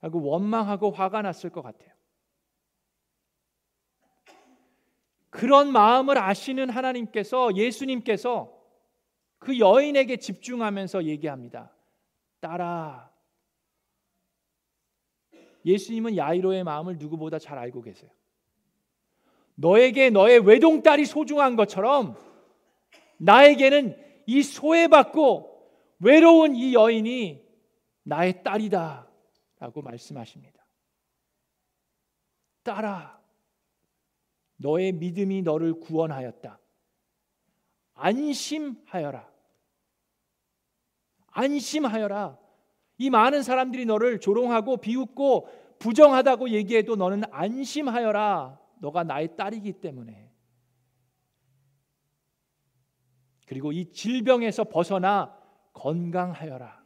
하고 0.00 0.22
원망하고 0.22 0.90
화가 0.90 1.22
났을 1.22 1.50
것 1.50 1.62
같아요. 1.62 1.94
그런 5.30 5.72
마음을 5.72 6.18
아시는 6.18 6.70
하나님께서 6.70 7.56
예수님께서 7.56 8.52
그 9.38 9.58
여인에게 9.58 10.18
집중하면서 10.18 11.04
얘기합니다. 11.04 11.74
따라. 12.40 13.12
예수님은 15.64 16.16
야이로의 16.16 16.62
마음을 16.62 16.98
누구보다 16.98 17.38
잘 17.38 17.58
알고 17.58 17.82
계세요. 17.82 18.10
너에게 19.54 20.10
너의 20.10 20.40
외동딸이 20.40 21.04
소중한 21.04 21.56
것처럼 21.56 22.16
나에게는 23.18 23.96
이 24.26 24.42
소외받고 24.42 25.54
외로운 26.00 26.54
이 26.56 26.74
여인이 26.74 27.42
나의 28.02 28.42
딸이다. 28.42 29.08
라고 29.58 29.82
말씀하십니다. 29.82 30.62
딸아, 32.64 33.20
너의 34.56 34.92
믿음이 34.92 35.42
너를 35.42 35.80
구원하였다. 35.80 36.58
안심하여라. 37.94 39.30
안심하여라. 41.28 42.38
이 42.98 43.10
많은 43.10 43.42
사람들이 43.42 43.86
너를 43.86 44.20
조롱하고 44.20 44.78
비웃고 44.78 45.48
부정하다고 45.78 46.50
얘기해도 46.50 46.96
너는 46.96 47.22
안심하여라. 47.30 48.63
너가 48.80 49.04
나의 49.04 49.36
딸이기 49.36 49.74
때문에. 49.74 50.30
그리고 53.46 53.72
이 53.72 53.92
질병에서 53.92 54.64
벗어나 54.64 55.38
건강하여라. 55.72 56.82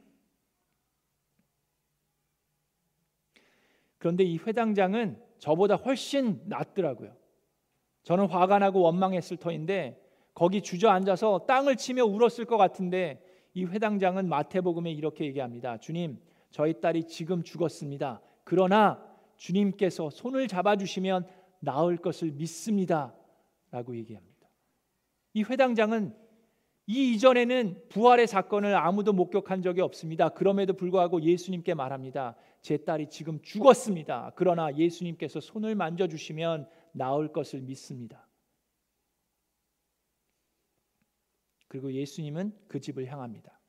그런데 3.98 4.24
이 4.24 4.38
회당장은 4.38 5.20
저보다 5.38 5.76
훨씬 5.76 6.40
낫더라고요. 6.46 7.16
저는 8.02 8.26
화가 8.26 8.58
나고 8.58 8.80
원망했을 8.80 9.36
터인데 9.36 10.00
거기 10.34 10.62
주저앉아서 10.62 11.46
땅을 11.46 11.76
치며 11.76 12.04
울었을 12.04 12.44
것 12.44 12.56
같은데 12.56 13.22
이 13.54 13.64
회당장은 13.64 14.28
마태복음에 14.28 14.90
이렇게 14.92 15.24
얘기합니다. 15.24 15.78
주님, 15.78 16.20
저희 16.50 16.80
딸이 16.80 17.04
지금 17.04 17.42
죽었습니다. 17.42 18.20
그러나 18.44 19.04
주님께서 19.36 20.10
손을 20.10 20.48
잡아주시면 20.48 21.26
나을 21.60 21.96
것을 21.96 22.32
믿습니다. 22.32 23.14
라고 23.70 23.96
얘기합니다. 23.96 24.48
이 25.34 25.42
회당장은 25.42 26.14
이 26.86 27.12
이전에는 27.12 27.88
부활의 27.90 28.26
사건을 28.26 28.74
아무도 28.74 29.12
목격한 29.12 29.60
적이 29.60 29.82
없습니다. 29.82 30.30
그럼에도 30.30 30.72
불구하고 30.72 31.20
예수님께 31.20 31.74
말합니다. 31.74 32.34
제 32.62 32.78
딸이 32.78 33.10
지금 33.10 33.42
죽었습니다. 33.42 34.32
그러나 34.36 34.74
예수님께서 34.74 35.40
손을 35.40 35.74
만져주시면 35.74 36.68
나을 36.92 37.30
것을 37.30 37.60
믿습니다. 37.60 38.26
그리고 41.68 41.92
예수님은 41.92 42.56
그 42.66 42.80
집을 42.80 43.06
향합니다. 43.06 43.60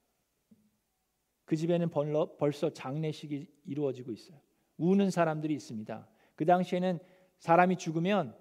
그 1.44 1.58
집에는 1.58 1.90
벌써 1.90 2.70
장례식이 2.70 3.48
이루어지고 3.66 4.14
있어요. 4.14 4.40
우는 4.78 5.12
사람들이 5.12 5.54
있습니다. 5.56 6.08
그 6.36 6.46
당시에는 6.46 7.00
사람이 7.40 7.78
죽으면 7.78 8.36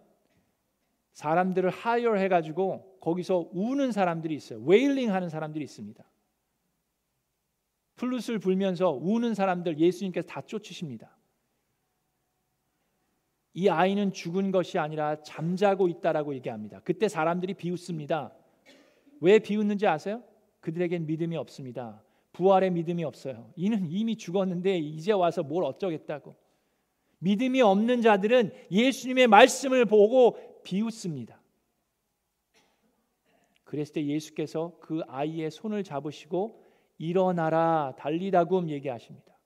사람들을 1.13 1.71
하이어 1.71 2.15
해가지고 2.15 2.99
거기서 3.01 3.51
우는 3.53 3.93
사람들이 3.93 4.35
있어요. 4.35 4.61
wailing 4.61 5.12
하는 5.13 5.29
사람들이 5.29 5.65
있습니다. 5.65 6.05
플룻을 7.97 8.39
불면서 8.39 8.93
우는 8.93 9.35
사람들 9.35 9.79
예수님께서 9.79 10.27
다 10.29 10.41
쫓으십니다. 10.43 11.17
이 13.55 13.69
아이는 13.69 14.13
죽은 14.13 14.53
것이 14.53 14.79
아니라 14.79 15.21
잠자고 15.23 15.89
있다라고 15.89 16.35
얘기합니다. 16.37 16.81
그때 16.85 17.09
사람들이 17.09 17.55
비웃습니다. 17.55 18.33
왜 19.21 19.41
비웃는지 19.41 19.87
아세요? 19.89 20.23
그들에겐 20.61 21.07
믿음이 21.07 21.37
없습니다. 21.37 22.05
부활의 22.33 22.71
믿음이 22.71 23.03
없어요. 23.03 23.53
이는 23.57 23.91
이미 23.91 24.17
죽었는데 24.17 24.79
이제 24.79 25.11
와서 25.11 25.43
뭘 25.43 25.65
어쩌겠다고. 25.65 26.37
믿음이 27.18 27.61
없는 27.61 28.02
자들은 28.02 28.52
예수님의 28.70 29.26
말씀을 29.26 29.85
보고 29.85 30.38
비웃습니다. 30.62 31.40
그랬을 33.64 33.94
때 33.94 34.07
예수께서 34.07 34.78
그 34.81 35.02
아이의 35.09 35.50
손을 35.50 35.85
잡으시고 35.85 36.64
일어나라 36.96 37.94
달리다금 37.98 38.70
얘기하십니다. 38.70 39.38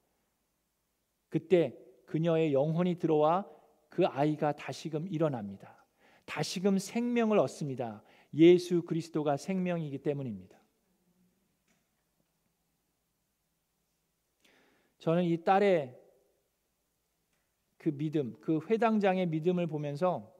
그때 1.29 1.77
그녀의 2.07 2.53
영혼이 2.53 2.99
들어와 2.99 3.49
그 3.89 4.07
아이가 4.07 4.53
다시금 4.53 5.09
일어납니다. 5.09 5.85
다시금 6.25 6.79
생명을 6.79 7.39
얻습니다. 7.39 8.03
예수 8.35 8.83
그리스도가 8.83 9.37
생명이기 9.37 9.99
때문입니다. 9.99 10.59
저는 14.99 15.25
이 15.25 15.43
딸의 15.43 16.02
그 17.83 17.91
믿음, 17.91 18.37
그 18.41 18.61
회당장의 18.71 19.27
믿음을 19.27 19.67
보면서 19.67 20.33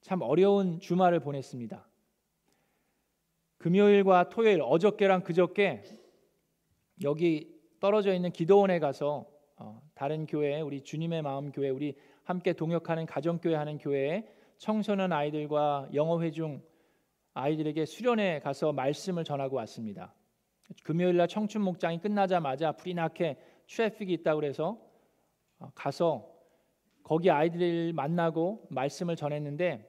참 0.00 0.22
어려운 0.22 0.78
주말을 0.78 1.20
보냈습니다. 1.20 1.88
금요일과 3.58 4.28
토요일, 4.28 4.62
어저께랑 4.62 5.24
그저께 5.24 5.82
여기 7.02 7.60
떨어져 7.80 8.14
있는 8.14 8.30
기도원에 8.30 8.78
가서 8.78 9.26
어, 9.56 9.82
다른 9.94 10.26
교회, 10.26 10.60
우리 10.60 10.82
주님의 10.82 11.22
마음 11.22 11.50
교회, 11.50 11.68
우리 11.68 11.96
함께 12.24 12.52
동역하는 12.52 13.06
가정교회 13.06 13.54
하는 13.56 13.78
교회에 13.78 14.28
청소년 14.58 15.12
아이들과 15.12 15.88
영어 15.94 16.20
회중 16.22 16.62
아이들에게 17.34 17.84
수련회 17.84 18.40
가서 18.40 18.72
말씀을 18.72 19.24
전하고 19.24 19.56
왔습니다. 19.56 20.14
금요일 20.84 21.16
날 21.16 21.26
청춘 21.26 21.62
목장이 21.62 22.00
끝나자마자 22.00 22.76
나게 22.94 23.36
트래픽이 23.72 24.12
있다고 24.12 24.40
그래서 24.40 24.78
어, 25.58 25.70
가서 25.74 26.30
거기 27.02 27.30
아이들을 27.30 27.94
만나고 27.94 28.66
말씀을 28.70 29.16
전했는데 29.16 29.88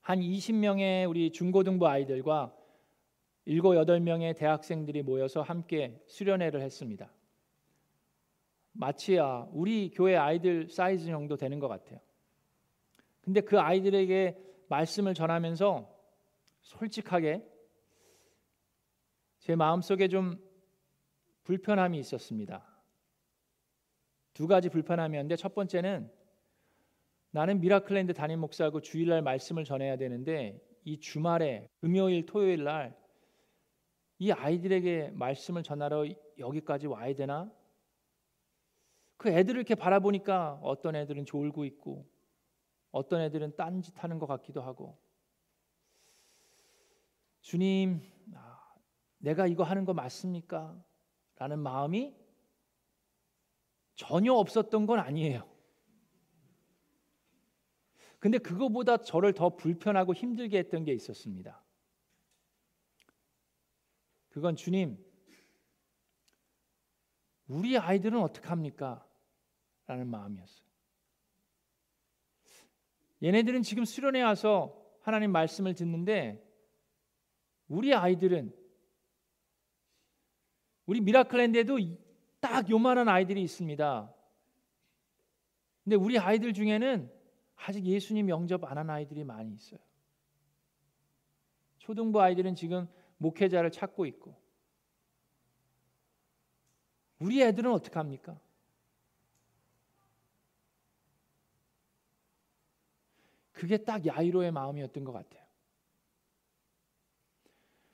한 0.00 0.20
20명의 0.20 1.08
우리 1.08 1.30
중고등부 1.30 1.86
아이들과 1.86 2.56
7, 3.44 3.60
8명의 3.60 4.36
대학생들이 4.36 5.02
모여서 5.02 5.42
함께 5.42 6.00
수련회를 6.06 6.60
했습니다. 6.62 7.12
마치 8.72 9.18
아, 9.18 9.46
우리 9.52 9.90
교회 9.90 10.16
아이들 10.16 10.68
사이즈 10.68 11.06
정도 11.06 11.36
되는 11.36 11.58
것 11.58 11.68
같아요. 11.68 12.00
근데 13.20 13.40
그 13.42 13.60
아이들에게 13.60 14.38
말씀을 14.68 15.14
전하면서 15.14 15.88
솔직하게 16.62 17.46
제 19.40 19.54
마음속에 19.56 20.08
좀 20.08 20.40
불편함이 21.44 21.98
있었습니다. 21.98 22.66
두 24.34 24.46
가지 24.46 24.68
불편함이었는데 24.68 25.36
첫 25.36 25.54
번째는 25.54 26.10
나는 27.30 27.60
미라클랜드 27.60 28.14
담임 28.14 28.40
목사고 28.40 28.80
주일날 28.80 29.22
말씀을 29.22 29.64
전해야 29.64 29.96
되는데 29.96 30.60
이 30.84 30.98
주말에 31.00 31.68
금요일 31.80 32.26
토요일 32.26 32.64
날 32.64 33.02
이 34.22 34.30
아이들에게 34.30 35.10
말씀을 35.14 35.64
전하러 35.64 36.06
여기까지 36.38 36.86
와야 36.86 37.12
되나? 37.12 37.52
그 39.16 39.30
애들을 39.30 39.58
이렇게 39.58 39.74
바라보니까 39.74 40.60
어떤 40.62 40.94
애들은 40.94 41.24
졸고 41.24 41.64
있고 41.64 42.08
어떤 42.92 43.20
애들은 43.20 43.56
딴짓하는 43.56 44.20
것 44.20 44.28
같기도 44.28 44.62
하고 44.62 44.96
주님 47.40 48.00
내가 49.18 49.48
이거 49.48 49.64
하는 49.64 49.84
거 49.84 49.92
맞습니까? 49.92 50.80
라는 51.42 51.58
마음이 51.58 52.14
전혀 53.96 54.32
없었던 54.32 54.86
건 54.86 55.00
아니에요. 55.00 55.52
근데 58.20 58.38
그거보다 58.38 58.98
저를 58.98 59.32
더 59.32 59.56
불편하고 59.56 60.14
힘들게 60.14 60.56
했던 60.56 60.84
게 60.84 60.92
있었습니다. 60.92 61.60
그건 64.28 64.54
주님, 64.54 65.04
우리 67.48 67.76
아이들은 67.76 68.20
어떡합니까? 68.20 69.04
라는 69.86 70.06
마음이었어요. 70.06 70.68
얘네들은 73.20 73.62
지금 73.62 73.84
수련회 73.84 74.22
와서 74.22 74.80
하나님 75.00 75.32
말씀을 75.32 75.74
듣는데 75.74 76.40
우리 77.66 77.92
아이들은 77.92 78.61
우리 80.86 81.00
미라클랜드에도 81.00 81.78
딱 82.40 82.68
요만한 82.70 83.08
아이들이 83.08 83.42
있습니다. 83.42 84.12
근데 85.84 85.96
우리 85.96 86.18
아이들 86.18 86.52
중에는 86.52 87.10
아직 87.56 87.84
예수님 87.84 88.28
영접 88.28 88.64
안 88.64 88.78
한 88.78 88.90
아이들이 88.90 89.24
많이 89.24 89.52
있어요. 89.52 89.80
초등부 91.78 92.20
아이들은 92.20 92.54
지금 92.54 92.88
목회자를 93.18 93.70
찾고 93.70 94.06
있고 94.06 94.36
우리 97.18 97.42
애들은 97.42 97.70
어떻게 97.70 97.94
합니까? 97.98 98.38
그게 103.52 103.76
딱 103.76 104.04
야이로의 104.04 104.50
마음이었던 104.50 105.04
것 105.04 105.12
같아요. 105.12 105.42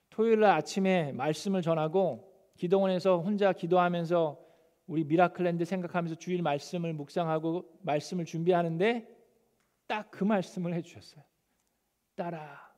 토요일 0.09 0.40
날 0.40 0.53
아침에 0.53 1.12
말씀을 1.12 1.61
전하고 1.61 2.27
기도원에서 2.58 3.18
혼자 3.18 3.52
기도하면서 3.52 4.38
우리 4.86 5.04
미라클랜드 5.04 5.64
생각하면서 5.64 6.16
주일 6.16 6.42
말씀을 6.42 6.92
묵상하고 6.92 7.78
말씀을 7.82 8.24
준비하는데 8.24 9.16
딱 9.86 10.10
그 10.10 10.24
말씀을 10.24 10.74
해주셨어요. 10.74 11.24
딸아, 12.16 12.76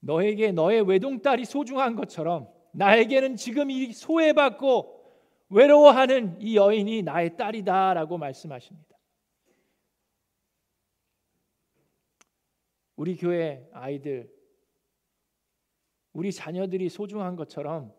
너에게 0.00 0.52
너의 0.52 0.82
외동딸이 0.82 1.44
소중한 1.44 1.94
것처럼 1.94 2.52
나에게는 2.72 3.36
지금 3.36 3.70
이 3.70 3.92
소외받고 3.92 4.92
외로워하는 5.48 6.40
이 6.40 6.56
여인이 6.56 7.02
나의 7.02 7.36
딸이다라고 7.36 8.18
말씀하십니다. 8.18 8.98
우리 12.96 13.16
교회 13.16 13.68
아이들, 13.72 14.32
우리 16.12 16.32
자녀들이 16.32 16.88
소중한 16.88 17.36
것처럼 17.36 17.94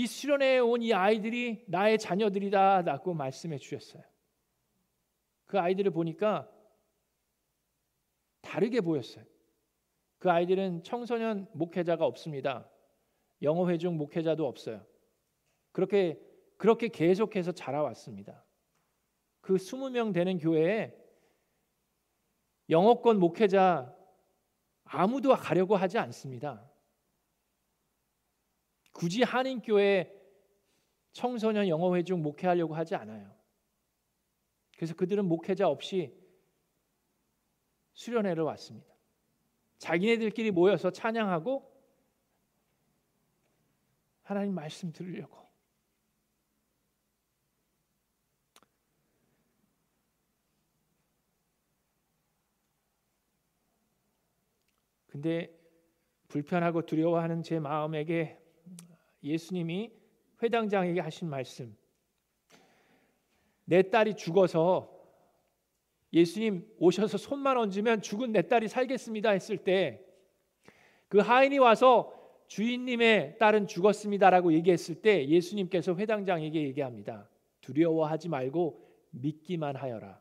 이 0.00 0.06
수련회에 0.06 0.60
온 0.60 0.80
이 0.80 0.94
아이들이 0.94 1.62
나의 1.66 1.98
자녀들이다라고 1.98 3.12
말씀해 3.12 3.58
주셨어요. 3.58 4.02
그 5.44 5.60
아이들을 5.60 5.90
보니까 5.90 6.50
다르게 8.40 8.80
보였어요. 8.80 9.22
그 10.18 10.30
아이들은 10.30 10.84
청소년 10.84 11.46
목회자가 11.52 12.06
없습니다. 12.06 12.66
영어 13.42 13.68
회중 13.68 13.98
목회자도 13.98 14.46
없어요. 14.46 14.86
그렇게 15.72 16.18
그렇게 16.56 16.88
계속해서 16.88 17.52
자라왔습니다. 17.52 18.42
그 19.42 19.56
20명 19.56 20.14
되는 20.14 20.38
교회에 20.38 20.96
영어권 22.70 23.18
목회자 23.18 23.94
아무도 24.84 25.34
가려고 25.36 25.76
하지 25.76 25.98
않습니다. 25.98 26.69
굳이 28.92 29.22
한인교회 29.22 30.12
청소년 31.12 31.68
영어 31.68 31.94
회 31.96 32.02
중 32.02 32.22
목회하려고 32.22 32.74
하지 32.74 32.94
않아요. 32.94 33.34
그래서 34.76 34.94
그들은 34.94 35.26
목회자 35.26 35.68
없이 35.68 36.14
수련회를 37.92 38.42
왔습니다. 38.44 38.94
자기네들끼리 39.78 40.50
모여서 40.50 40.90
찬양하고 40.90 41.70
하나님 44.22 44.54
말씀 44.54 44.92
들으려고. 44.92 45.38
근데 55.08 55.52
불편하고 56.28 56.86
두려워하는 56.86 57.42
제 57.42 57.58
마음에게 57.58 58.39
예수님이 59.22 59.92
회당장에게 60.42 61.00
하신 61.00 61.28
말씀. 61.28 61.76
내 63.64 63.82
딸이 63.82 64.16
죽어서 64.16 64.98
예수님 66.12 66.66
오셔서 66.78 67.18
손만 67.18 67.56
얹으면 67.56 68.02
죽은 68.02 68.32
내 68.32 68.42
딸이 68.48 68.68
살겠습니다 68.68 69.30
했을 69.30 69.58
때 69.58 70.10
그 71.10 71.18
하인이 71.18 71.58
와서 71.58 72.16
주인님의 72.46 73.38
딸은 73.38 73.66
죽었습니다라고 73.66 74.52
얘기했을 74.52 75.02
때 75.02 75.26
예수님께서 75.26 75.96
회당장에게 75.96 76.62
얘기합니다. 76.62 77.28
두려워하지 77.60 78.28
말고 78.28 78.88
믿기만 79.10 79.74
하여라. 79.74 80.20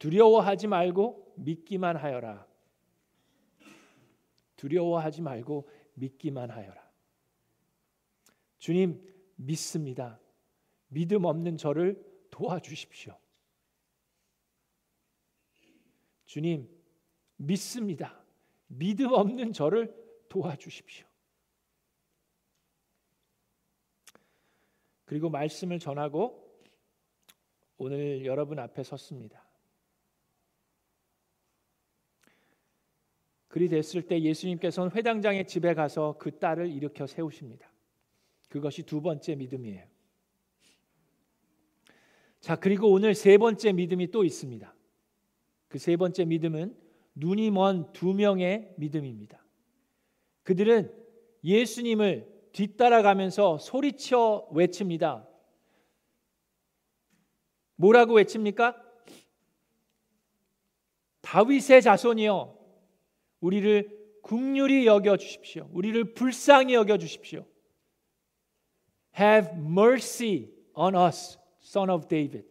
두려워하지 0.00 0.66
말고 0.66 1.32
믿기만 1.36 1.96
하여라. 1.96 2.44
두려워하지 4.56 5.22
말고 5.22 5.68
믿기만 5.94 6.50
하여라. 6.50 6.83
주님 8.64 8.98
믿습니다. 9.36 10.18
믿음 10.88 11.26
없는 11.26 11.58
저를 11.58 12.02
도와주십시오. 12.30 13.14
주님 16.24 16.66
믿습니다. 17.36 18.24
믿음 18.68 19.12
없는 19.12 19.52
저를 19.52 19.94
도와주십시오. 20.30 21.06
그리고 25.04 25.28
말씀을 25.28 25.78
전하고 25.78 26.58
오늘 27.76 28.24
여러분 28.24 28.58
앞에 28.58 28.82
섰습니다. 28.82 29.46
그리 33.46 33.68
됐을 33.68 34.06
때 34.06 34.22
예수님께서는 34.22 34.90
회당장의 34.92 35.46
집에 35.48 35.74
가서 35.74 36.16
그 36.18 36.38
딸을 36.38 36.70
일으켜 36.70 37.06
세우십니다. 37.06 37.73
그것이 38.54 38.84
두 38.84 39.02
번째 39.02 39.34
믿음이에요. 39.34 39.84
자, 42.38 42.54
그리고 42.54 42.88
오늘 42.92 43.12
세 43.16 43.36
번째 43.36 43.72
믿음이 43.72 44.12
또 44.12 44.22
있습니다. 44.22 44.72
그 45.66 45.78
세 45.80 45.96
번째 45.96 46.24
믿음은 46.24 46.72
눈이 47.16 47.50
먼 47.50 47.92
두 47.92 48.14
명의 48.14 48.72
믿음입니다. 48.76 49.44
그들은 50.44 50.88
예수님을 51.42 52.32
뒤따라가면서 52.52 53.58
소리쳐 53.58 54.46
외칩니다. 54.52 55.28
뭐라고 57.74 58.14
외칩니까? 58.14 58.80
다윗의 61.22 61.82
자손이여 61.82 62.56
우리를 63.40 64.20
국률이 64.22 64.86
여겨 64.86 65.16
주십시오. 65.16 65.68
우리를 65.72 66.14
불쌍히 66.14 66.74
여겨 66.74 66.98
주십시오. 66.98 67.44
Have 69.18 69.52
mercy 69.56 70.50
on 70.74 70.94
us, 70.96 71.38
son 71.62 71.90
of 71.90 72.08
David. 72.08 72.46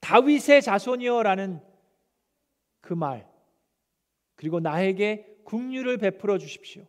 다윗의 0.00 0.62
자손이여라는 0.62 1.60
그 2.80 2.94
말. 2.94 3.28
그리고 4.36 4.60
나에게 4.60 5.38
국률을 5.44 5.98
베풀어 5.98 6.38
주십시오. 6.38 6.84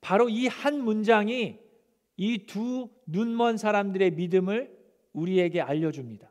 바로 0.00 0.28
이 0.28 0.48
한 0.48 0.82
문장이 0.82 1.60
이 2.16 2.46
두 2.46 2.90
눈먼 3.06 3.56
사람들의 3.56 4.12
믿음을 4.12 4.76
우리에게 5.12 5.60
알려줍니다. 5.60 6.30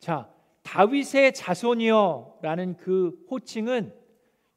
자, 0.00 0.32
다윗의 0.62 1.34
자손이여라는 1.34 2.76
그 2.76 3.24
호칭은 3.30 3.94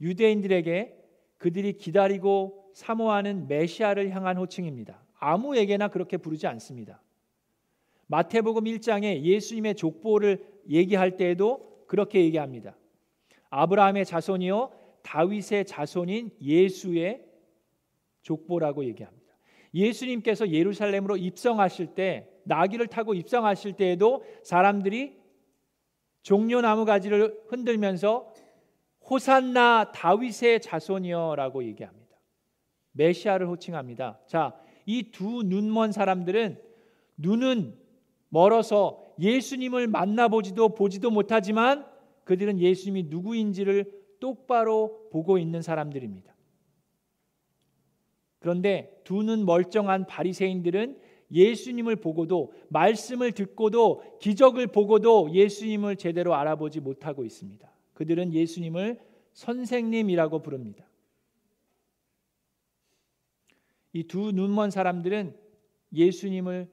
유대인들에게 0.01 0.97
그들이 1.37 1.73
기다리고 1.77 2.64
사모하는 2.75 3.47
메시아를 3.47 4.11
향한 4.11 4.35
호칭입니다. 4.35 5.01
아무에게나 5.17 5.87
그렇게 5.87 6.17
부르지 6.17 6.45
않습니다. 6.47 7.01
마태복음 8.07 8.65
1장에 8.65 9.21
예수님의 9.21 9.75
족보를 9.75 10.45
얘기할 10.69 11.15
때에도 11.15 11.85
그렇게 11.87 12.19
얘기합니다. 12.25 12.75
아브라함의 13.49 14.05
자손이요 14.05 14.71
다윗의 15.03 15.65
자손인 15.65 16.31
예수의 16.41 17.23
족보라고 18.23 18.83
얘기합니다. 18.83 19.33
예수님께서 19.73 20.49
예루살렘으로 20.49 21.15
입성하실 21.15 21.95
때 21.95 22.29
나귀를 22.43 22.87
타고 22.87 23.13
입성하실 23.13 23.73
때에도 23.77 24.25
사람들이 24.43 25.17
종려나무 26.23 26.83
가지를 26.83 27.41
흔들면서 27.47 28.33
호산나 29.09 29.93
다윗의 29.93 30.59
자손이여라고 30.59 31.63
얘기합니다. 31.63 32.04
메시아를 32.95 33.47
호칭합니다. 33.47 34.19
자, 34.27 34.55
이 34.85 35.11
두 35.11 35.43
눈먼 35.43 35.91
사람들은 35.91 36.59
눈은 37.17 37.75
멀어서 38.29 39.01
예수님을 39.19 39.87
만나보지도 39.87 40.75
보지도 40.75 41.09
못하지만 41.09 41.85
그들은 42.25 42.59
예수님이 42.59 43.03
누구인지를 43.09 43.91
똑바로 44.19 45.07
보고 45.11 45.37
있는 45.37 45.61
사람들입니다. 45.61 46.33
그런데 48.39 49.01
두 49.03 49.23
눈 49.23 49.45
멀쩡한 49.45 50.05
바리새인들은 50.05 50.99
예수님을 51.31 51.95
보고도 51.95 52.53
말씀을 52.69 53.31
듣고도 53.31 54.03
기적을 54.21 54.67
보고도 54.67 55.31
예수님을 55.33 55.95
제대로 55.95 56.35
알아보지 56.35 56.79
못하고 56.79 57.25
있습니다. 57.25 57.67
그들은 57.93 58.33
예수님을 58.33 58.99
선생님이라고 59.33 60.41
부릅니다. 60.43 60.84
이 63.95 64.03
두 64.03 64.31
눈먼 64.33 64.71
사람들은 64.71 65.33
예수님을 65.93 66.67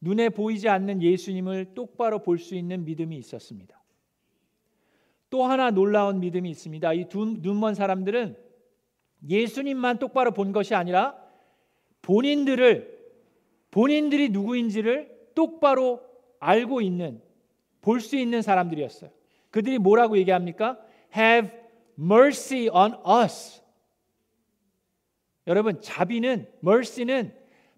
눈에 0.00 0.28
보이지 0.30 0.68
않는 0.68 1.00
예수님을 1.00 1.74
똑바로 1.74 2.18
볼 2.22 2.38
수 2.38 2.56
있는 2.56 2.84
믿음이 2.84 3.16
있었습니다. 3.18 3.80
또 5.30 5.44
하나 5.44 5.70
놀라운 5.70 6.18
믿음이 6.18 6.50
있습니다. 6.50 6.92
이 6.94 7.08
두 7.08 7.24
눈먼 7.24 7.74
사람들은 7.76 8.36
예수님만 9.28 9.98
똑바로 10.00 10.32
본 10.32 10.50
것이 10.50 10.74
아니라 10.74 11.16
본인들을 12.02 12.98
본인들이 13.70 14.30
누구인지를 14.30 15.30
똑바로 15.36 16.00
알고 16.40 16.80
있는 16.80 17.22
볼 17.80 18.00
수 18.00 18.16
있는 18.16 18.42
사람들이었어요. 18.42 19.10
그들이 19.52 19.78
뭐라고 19.78 20.18
얘기합니까? 20.18 20.80
Have 21.16 21.50
mercy 21.96 22.68
on 22.68 22.94
us. 23.22 23.62
여러분, 25.46 25.80
자비는 25.80 26.46
mercy는 26.64 27.34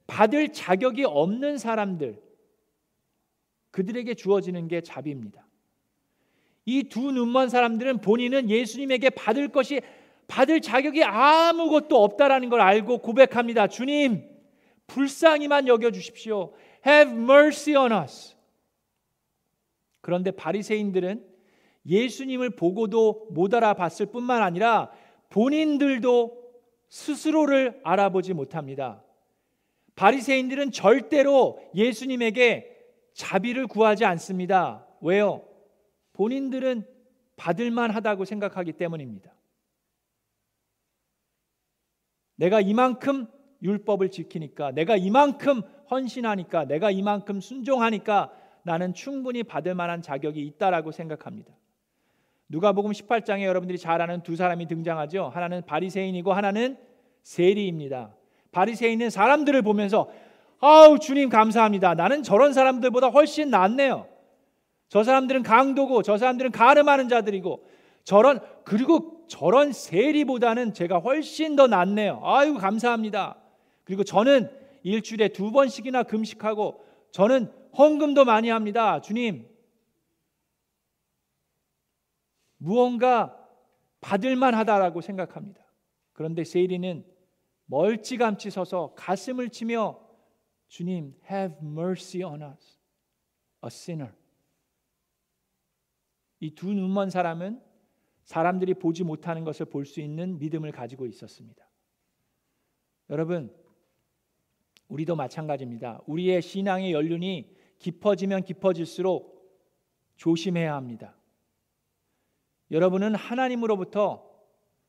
받을 0.07 0.53
자격이 0.53 1.05
없는 1.05 1.59
사람들 1.59 2.21
그들에게 3.71 4.15
주어지는 4.15 4.69
게 4.69 4.81
자비입니다. 4.81 5.47
이 6.65 6.85
두 6.85 7.11
눈먼 7.13 7.49
사람들은 7.49 8.01
본인은 8.03 8.49
예수님에게 8.51 9.11
받을 9.11 9.49
것이 9.49 9.81
받을 10.29 10.61
자격이 10.61 11.03
아무것도 11.03 12.03
없다라는 12.03 12.49
걸 12.51 12.61
알고 12.61 12.99
고백합니다. 12.99 13.67
주님, 13.67 14.29
불쌍히만 14.87 15.67
여겨 15.69 15.91
주십시오. 15.91 16.53
Have 16.87 17.15
mercy 17.15 17.83
on 17.83 17.93
us. 18.05 18.37
그런데 20.01 20.31
바리새인들은 20.31 21.25
예수님을 21.87 22.51
보고도 22.51 23.29
못 23.31 23.53
알아봤을 23.55 24.07
뿐만 24.07 24.43
아니라 24.43 24.91
본인들도 25.31 26.42
스스로를 26.93 27.81
알아보지 27.85 28.35
못합니다. 28.35 29.03
바리새인들은 29.95 30.73
절대로 30.73 31.59
예수님에게 31.75 32.69
자비를 33.15 33.67
구하지 33.67 34.05
않습니다. 34.05 34.87
왜요? 35.01 35.43
본인들은 36.13 36.87
받을 37.37 37.71
만 37.71 37.91
하다고 37.91 38.27
생각하기 38.27 38.75
때문입니다. 38.75 39.33
내가 42.37 42.61
이만큼 42.61 43.27
율법을 43.63 44.11
지키니까 44.11 44.73
내가 44.73 44.95
이만큼 44.95 45.63
헌신하니까 45.91 46.67
내가 46.67 46.91
이만큼 46.91 47.41
순종하니까 47.41 48.31
나는 48.65 48.93
충분히 48.93 49.43
받을 49.43 49.75
만한 49.75 50.03
자격이 50.03 50.45
있다라고 50.47 50.93
생각합니다. 50.93 51.55
누가복음 52.53 52.93
18장에 52.93 53.45
여러분들이 53.45 53.79
잘 53.79 54.03
아는 54.03 54.23
두 54.23 54.37
사람이 54.37 54.67
등장하죠. 54.67 55.31
하나는 55.35 55.63
바리새인이고 55.65 56.35
하나는 56.35 56.77
세리입니다. 57.23 58.15
바리새인은 58.53 59.09
사람들을 59.09 59.63
보면서 59.63 60.11
아우 60.61 60.99
주님 60.99 61.31
감사합니다. 61.31 61.95
나는 61.95 62.23
저런 62.23 62.53
사람들보다 62.53 63.09
훨씬 63.09 63.49
낫네요. 63.49 64.07
저 64.91 65.03
사람들은 65.03 65.43
강도고 65.43 66.03
저 66.03 66.19
사람들은 66.19 66.51
가름하는 66.51 67.09
자들이고 67.09 67.65
저런 68.05 68.41
그리고 68.65 69.25
저런 69.29 69.73
세리보다는 69.73 70.75
제가 70.75 70.99
훨씬 70.99 71.57
더 71.57 71.67
낫네요. 71.69 72.21
아유 72.23 72.59
감사합니다. 72.59 73.37
그리고 73.85 74.05
저는 74.05 74.51
일주일에 74.83 75.29
두 75.29 75.53
번씩이나 75.53 76.03
금식하고 76.03 76.85
저는 77.13 77.51
헌금도 77.79 78.27
많이 78.27 78.51
합니다. 78.51 79.01
주님. 79.01 79.52
무언가 82.63 83.37
받을 84.01 84.37
만 84.37 84.55
하다라고 84.55 85.01
생각합니다. 85.01 85.61
그런데 86.13 86.45
세리는 86.45 87.05
멀찌감치 87.67 88.51
서서 88.51 88.95
가슴을 88.97 89.49
치며 89.49 90.01
주님, 90.69 91.15
have 91.31 91.57
mercy 91.61 92.23
on 92.23 92.43
us, 92.43 92.79
a 93.65 93.67
sinner. 93.67 94.15
이 96.41 96.55
두 96.55 96.73
눈먼 96.73 97.11
사람은 97.11 97.61
사람들이 98.25 98.75
보지 98.75 99.05
못하는 99.05 99.45
것을 99.45 99.67
볼 99.67 99.85
수 99.85 100.01
있는 100.01 100.39
믿음을 100.39 100.71
가지고 100.73 101.07
있었습니다. 101.07 101.69
여러분, 103.11 103.55
우리도 104.89 105.17
마찬가지입니다. 105.17 106.01
우리의 106.07 106.43
신앙의 106.43 106.93
연륜이 106.93 107.55
깊어지면 107.79 108.45
깊어질수록 108.45 109.33
조심해야 110.17 110.75
합니다. 110.75 111.17
여러분은 112.73 113.15
하나님으로부터 113.15 114.29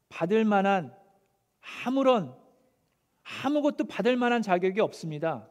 받을 0.09 0.45
만한 0.45 0.95
아무런 1.85 2.35
아무것도 3.43 3.85
받을 3.85 4.15
만한 4.15 4.41
자격이 4.41 4.79
없습니다. 4.79 5.49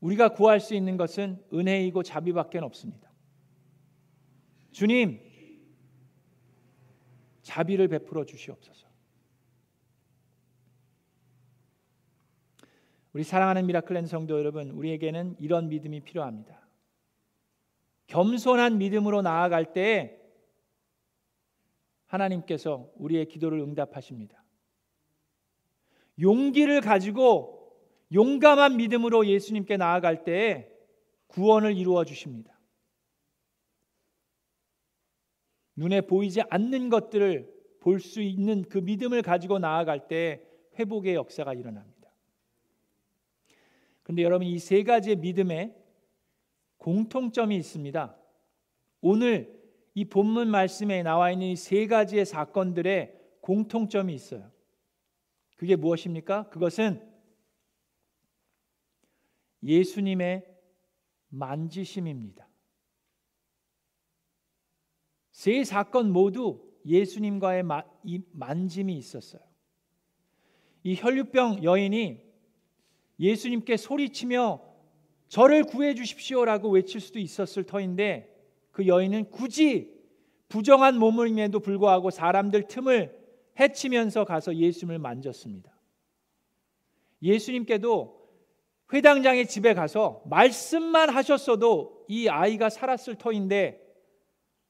우리가 0.00 0.30
구할 0.30 0.60
수 0.60 0.74
있는 0.74 0.96
것은 0.96 1.44
은혜이고 1.52 2.02
자비밖에 2.02 2.58
없습니다. 2.58 3.10
주님, 4.70 5.20
자비를 7.42 7.88
베풀어 7.88 8.24
주시옵소서. 8.24 8.88
우리 13.12 13.22
사랑하는 13.22 13.66
미라클랜 13.66 14.06
성도 14.06 14.38
여러분, 14.38 14.70
우리에게는 14.70 15.36
이런 15.38 15.68
믿음이 15.68 16.00
필요합니다. 16.00 16.63
겸손한 18.06 18.78
믿음으로 18.78 19.22
나아갈 19.22 19.72
때 19.72 20.20
하나님께서 22.06 22.90
우리의 22.96 23.26
기도를 23.26 23.58
응답하십니다. 23.60 24.42
용기를 26.20 26.80
가지고 26.80 27.76
용감한 28.12 28.76
믿음으로 28.76 29.26
예수님께 29.26 29.76
나아갈 29.76 30.22
때 30.24 30.70
구원을 31.28 31.76
이루어 31.76 32.04
주십니다. 32.04 32.56
눈에 35.76 36.02
보이지 36.02 36.42
않는 36.50 36.88
것들을 36.88 37.52
볼 37.80 37.98
수 38.00 38.22
있는 38.22 38.62
그 38.62 38.78
믿음을 38.78 39.20
가지고 39.22 39.58
나아갈 39.58 40.08
때 40.08 40.42
회복의 40.78 41.14
역사가 41.16 41.52
일어납니다. 41.52 42.10
그런데 44.02 44.22
여러분 44.22 44.46
이 44.46 44.58
세 44.58 44.82
가지의 44.84 45.16
믿음에 45.16 45.74
공통점이 46.84 47.56
있습니다. 47.56 48.14
오늘 49.00 49.58
이 49.94 50.04
본문 50.04 50.50
말씀에 50.50 51.02
나와 51.02 51.30
있는 51.30 51.46
이세 51.46 51.86
가지의 51.86 52.26
사건들의 52.26 53.18
공통점이 53.40 54.12
있어요. 54.12 54.52
그게 55.56 55.76
무엇입니까? 55.76 56.50
그것은 56.50 57.02
예수님의 59.62 60.46
만지심입니다. 61.30 62.46
세 65.32 65.64
사건 65.64 66.12
모두 66.12 66.70
예수님과의 66.84 67.62
만짐이 68.32 68.94
있었어요. 68.94 69.40
이 70.82 70.96
혈류병 70.96 71.64
여인이 71.64 72.22
예수님께 73.18 73.78
소리치며 73.78 74.73
저를 75.34 75.64
구해 75.64 75.94
주십시오라고 75.94 76.70
외칠 76.70 77.00
수도 77.00 77.18
있었을 77.18 77.64
터인데 77.64 78.32
그 78.70 78.86
여인은 78.86 79.32
굳이 79.32 79.92
부정한 80.48 80.96
몸임에도 80.96 81.58
불구하고 81.58 82.10
사람들 82.10 82.68
틈을 82.68 83.20
해치면서 83.58 84.26
가서 84.26 84.54
예수님을 84.54 85.00
만졌습니다. 85.00 85.76
예수님께도 87.20 88.30
회당장의 88.92 89.48
집에 89.48 89.74
가서 89.74 90.22
말씀만 90.26 91.10
하셨어도 91.10 92.06
이 92.06 92.28
아이가 92.28 92.70
살았을 92.70 93.16
터인데 93.16 93.84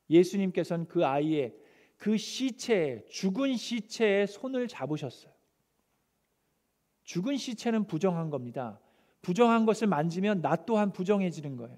예수님께서는 0.09 0.89
그 0.89 1.05
아이의 1.05 1.55
그 1.99 2.17
시체에 2.17 3.05
죽은 3.11 3.57
시체에 3.57 4.25
손을 4.25 4.69
잡으셨어요. 4.69 5.31
죽은 7.03 7.37
시체는 7.37 7.87
부정한 7.87 8.31
겁니다. 8.31 8.81
부정한 9.25 9.67
것을 9.67 9.89
만지면 9.89 10.41
나 10.43 10.55
또한 10.55 10.93
부정해지는 10.93 11.57
거예요. 11.57 11.77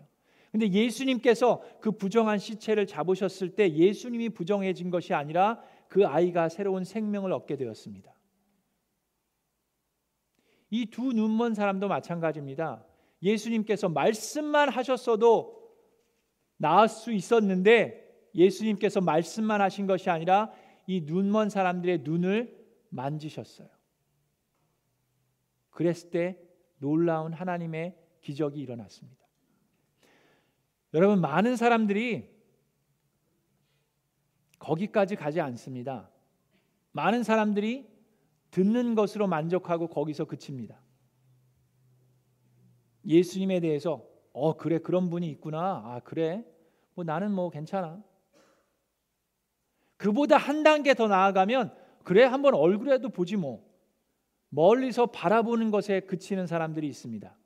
근데 0.52 0.68
예수님께서 0.70 1.62
그 1.80 1.92
부정한 1.92 2.38
시체를 2.38 2.86
잡으셨을 2.86 3.54
때 3.54 3.72
예수님이 3.72 4.30
부정해진 4.30 4.90
것이 4.90 5.14
아니라 5.14 5.62
그 5.88 6.06
아이가 6.06 6.48
새로운 6.48 6.84
생명을 6.84 7.32
얻게 7.32 7.56
되었습니다. 7.56 8.12
이 10.70 10.86
두 10.86 11.12
눈먼 11.12 11.54
사람도 11.54 11.88
마찬가지입니다. 11.88 12.84
예수님께서 13.22 13.88
말씀만 13.88 14.68
하셨어도 14.68 15.56
나을 16.56 16.88
수 16.88 17.12
있었는데 17.12 18.04
예수님께서 18.34 19.00
말씀만 19.00 19.60
하신 19.60 19.86
것이 19.86 20.10
아니라 20.10 20.50
이 20.86 21.02
눈먼 21.02 21.50
사람들의 21.50 22.00
눈을 22.02 22.56
만지셨어요. 22.90 23.68
그랬을 25.70 26.10
때 26.10 26.45
놀라운 26.78 27.32
하나님의 27.32 27.96
기적이 28.20 28.60
일어났습니다. 28.60 29.24
여러분 30.94 31.20
많은 31.20 31.56
사람들이 31.56 32.34
거기까지 34.58 35.16
가지 35.16 35.40
않습니다. 35.40 36.10
많은 36.92 37.22
사람들이 37.22 37.86
듣는 38.50 38.94
것으로 38.94 39.26
만족하고 39.26 39.88
거기서 39.88 40.24
그칩니다. 40.24 40.80
예수님에 43.04 43.60
대해서 43.60 44.04
어 44.32 44.56
그래 44.56 44.78
그런 44.78 45.10
분이 45.10 45.28
있구나. 45.30 45.82
아 45.84 46.00
그래. 46.04 46.44
뭐 46.94 47.04
나는 47.04 47.32
뭐 47.32 47.50
괜찮아. 47.50 48.02
그보다 49.96 50.36
한 50.36 50.62
단계 50.62 50.94
더 50.94 51.08
나아가면 51.08 51.74
그래 52.04 52.24
한번 52.24 52.54
얼굴에도 52.54 53.10
보지 53.10 53.36
뭐. 53.36 53.65
멀리서 54.48 55.06
바라보는 55.06 55.70
것에 55.70 56.00
그치는 56.00 56.46
사람들이 56.46 56.86
있습니다. 56.88 57.36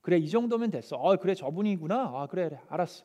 그래 0.00 0.18
이 0.18 0.28
정도면 0.28 0.70
됐어. 0.70 0.96
어 0.96 1.16
그래 1.16 1.34
저분이구나. 1.34 2.12
아 2.14 2.26
그래 2.26 2.48
그래 2.48 2.60
알았어. 2.68 3.04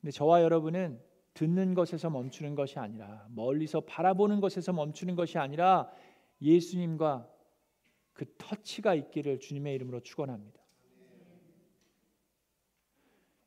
근데 0.00 0.10
저와 0.10 0.42
여러분은 0.42 1.00
듣는 1.34 1.74
것에서 1.74 2.10
멈추는 2.10 2.54
것이 2.54 2.78
아니라 2.78 3.26
멀리서 3.30 3.80
바라보는 3.80 4.40
것에서 4.40 4.72
멈추는 4.72 5.14
것이 5.14 5.38
아니라 5.38 5.90
예수님과 6.40 7.28
그 8.12 8.24
터치가 8.36 8.94
있기를 8.94 9.38
주님의 9.38 9.74
이름으로 9.76 10.00
축원합니다. 10.00 10.60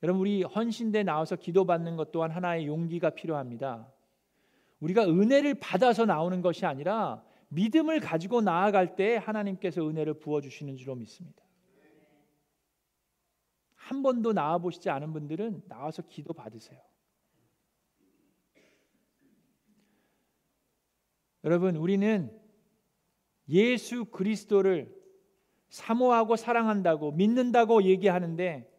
여러분 0.04 0.22
우리 0.22 0.44
헌신대 0.44 1.04
나와서 1.04 1.36
기도받는 1.36 1.96
것 1.96 2.12
또한 2.12 2.32
하나의 2.32 2.66
용기가 2.66 3.12
필요합니다. 3.12 3.92
우리가 4.82 5.06
은혜를 5.06 5.56
받아서 5.56 6.06
나오는 6.06 6.42
것이 6.42 6.66
아니라 6.66 7.24
믿음을 7.50 8.00
가지고 8.00 8.42
나아갈 8.42 8.96
때 8.96 9.16
하나님께서 9.18 9.88
은혜를 9.88 10.16
부어 10.16 10.42
주시는 10.42 10.76
줄로 10.76 10.96
믿습니다. 10.96 11.44
한 13.76 14.04
번도 14.04 14.34
나와 14.34 14.58
보시지 14.58 14.90
않은 14.90 15.12
분들은 15.14 15.64
나와서 15.68 16.02
기도 16.04 16.34
받으세요. 16.34 16.80
여러분, 21.44 21.76
우리는 21.76 22.40
예수 23.50 24.06
그리스도를 24.06 24.96
사모하고 25.70 26.36
사랑한다고 26.36 27.12
믿는다고 27.12 27.84
얘기하는데 27.84 28.70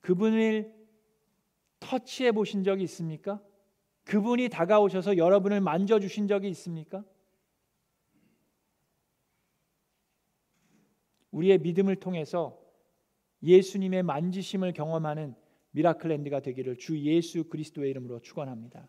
그분을 0.00 0.83
터치해 1.84 2.32
보신 2.32 2.64
적이 2.64 2.84
있습니까? 2.84 3.42
그분이 4.04 4.48
다가오셔서 4.48 5.16
여러분을 5.16 5.60
만져 5.60 6.00
주신 6.00 6.26
적이 6.26 6.48
있습니까? 6.50 7.04
우리의 11.30 11.58
믿음을 11.58 11.96
통해서 11.96 12.60
예수님의 13.42 14.02
만지심을 14.02 14.72
경험하는 14.72 15.34
미라클 15.72 16.08
랜드가 16.08 16.40
되기를 16.40 16.78
주 16.78 16.98
예수 17.00 17.44
그리스도의 17.44 17.90
이름으로 17.90 18.20
축원합니다. 18.20 18.88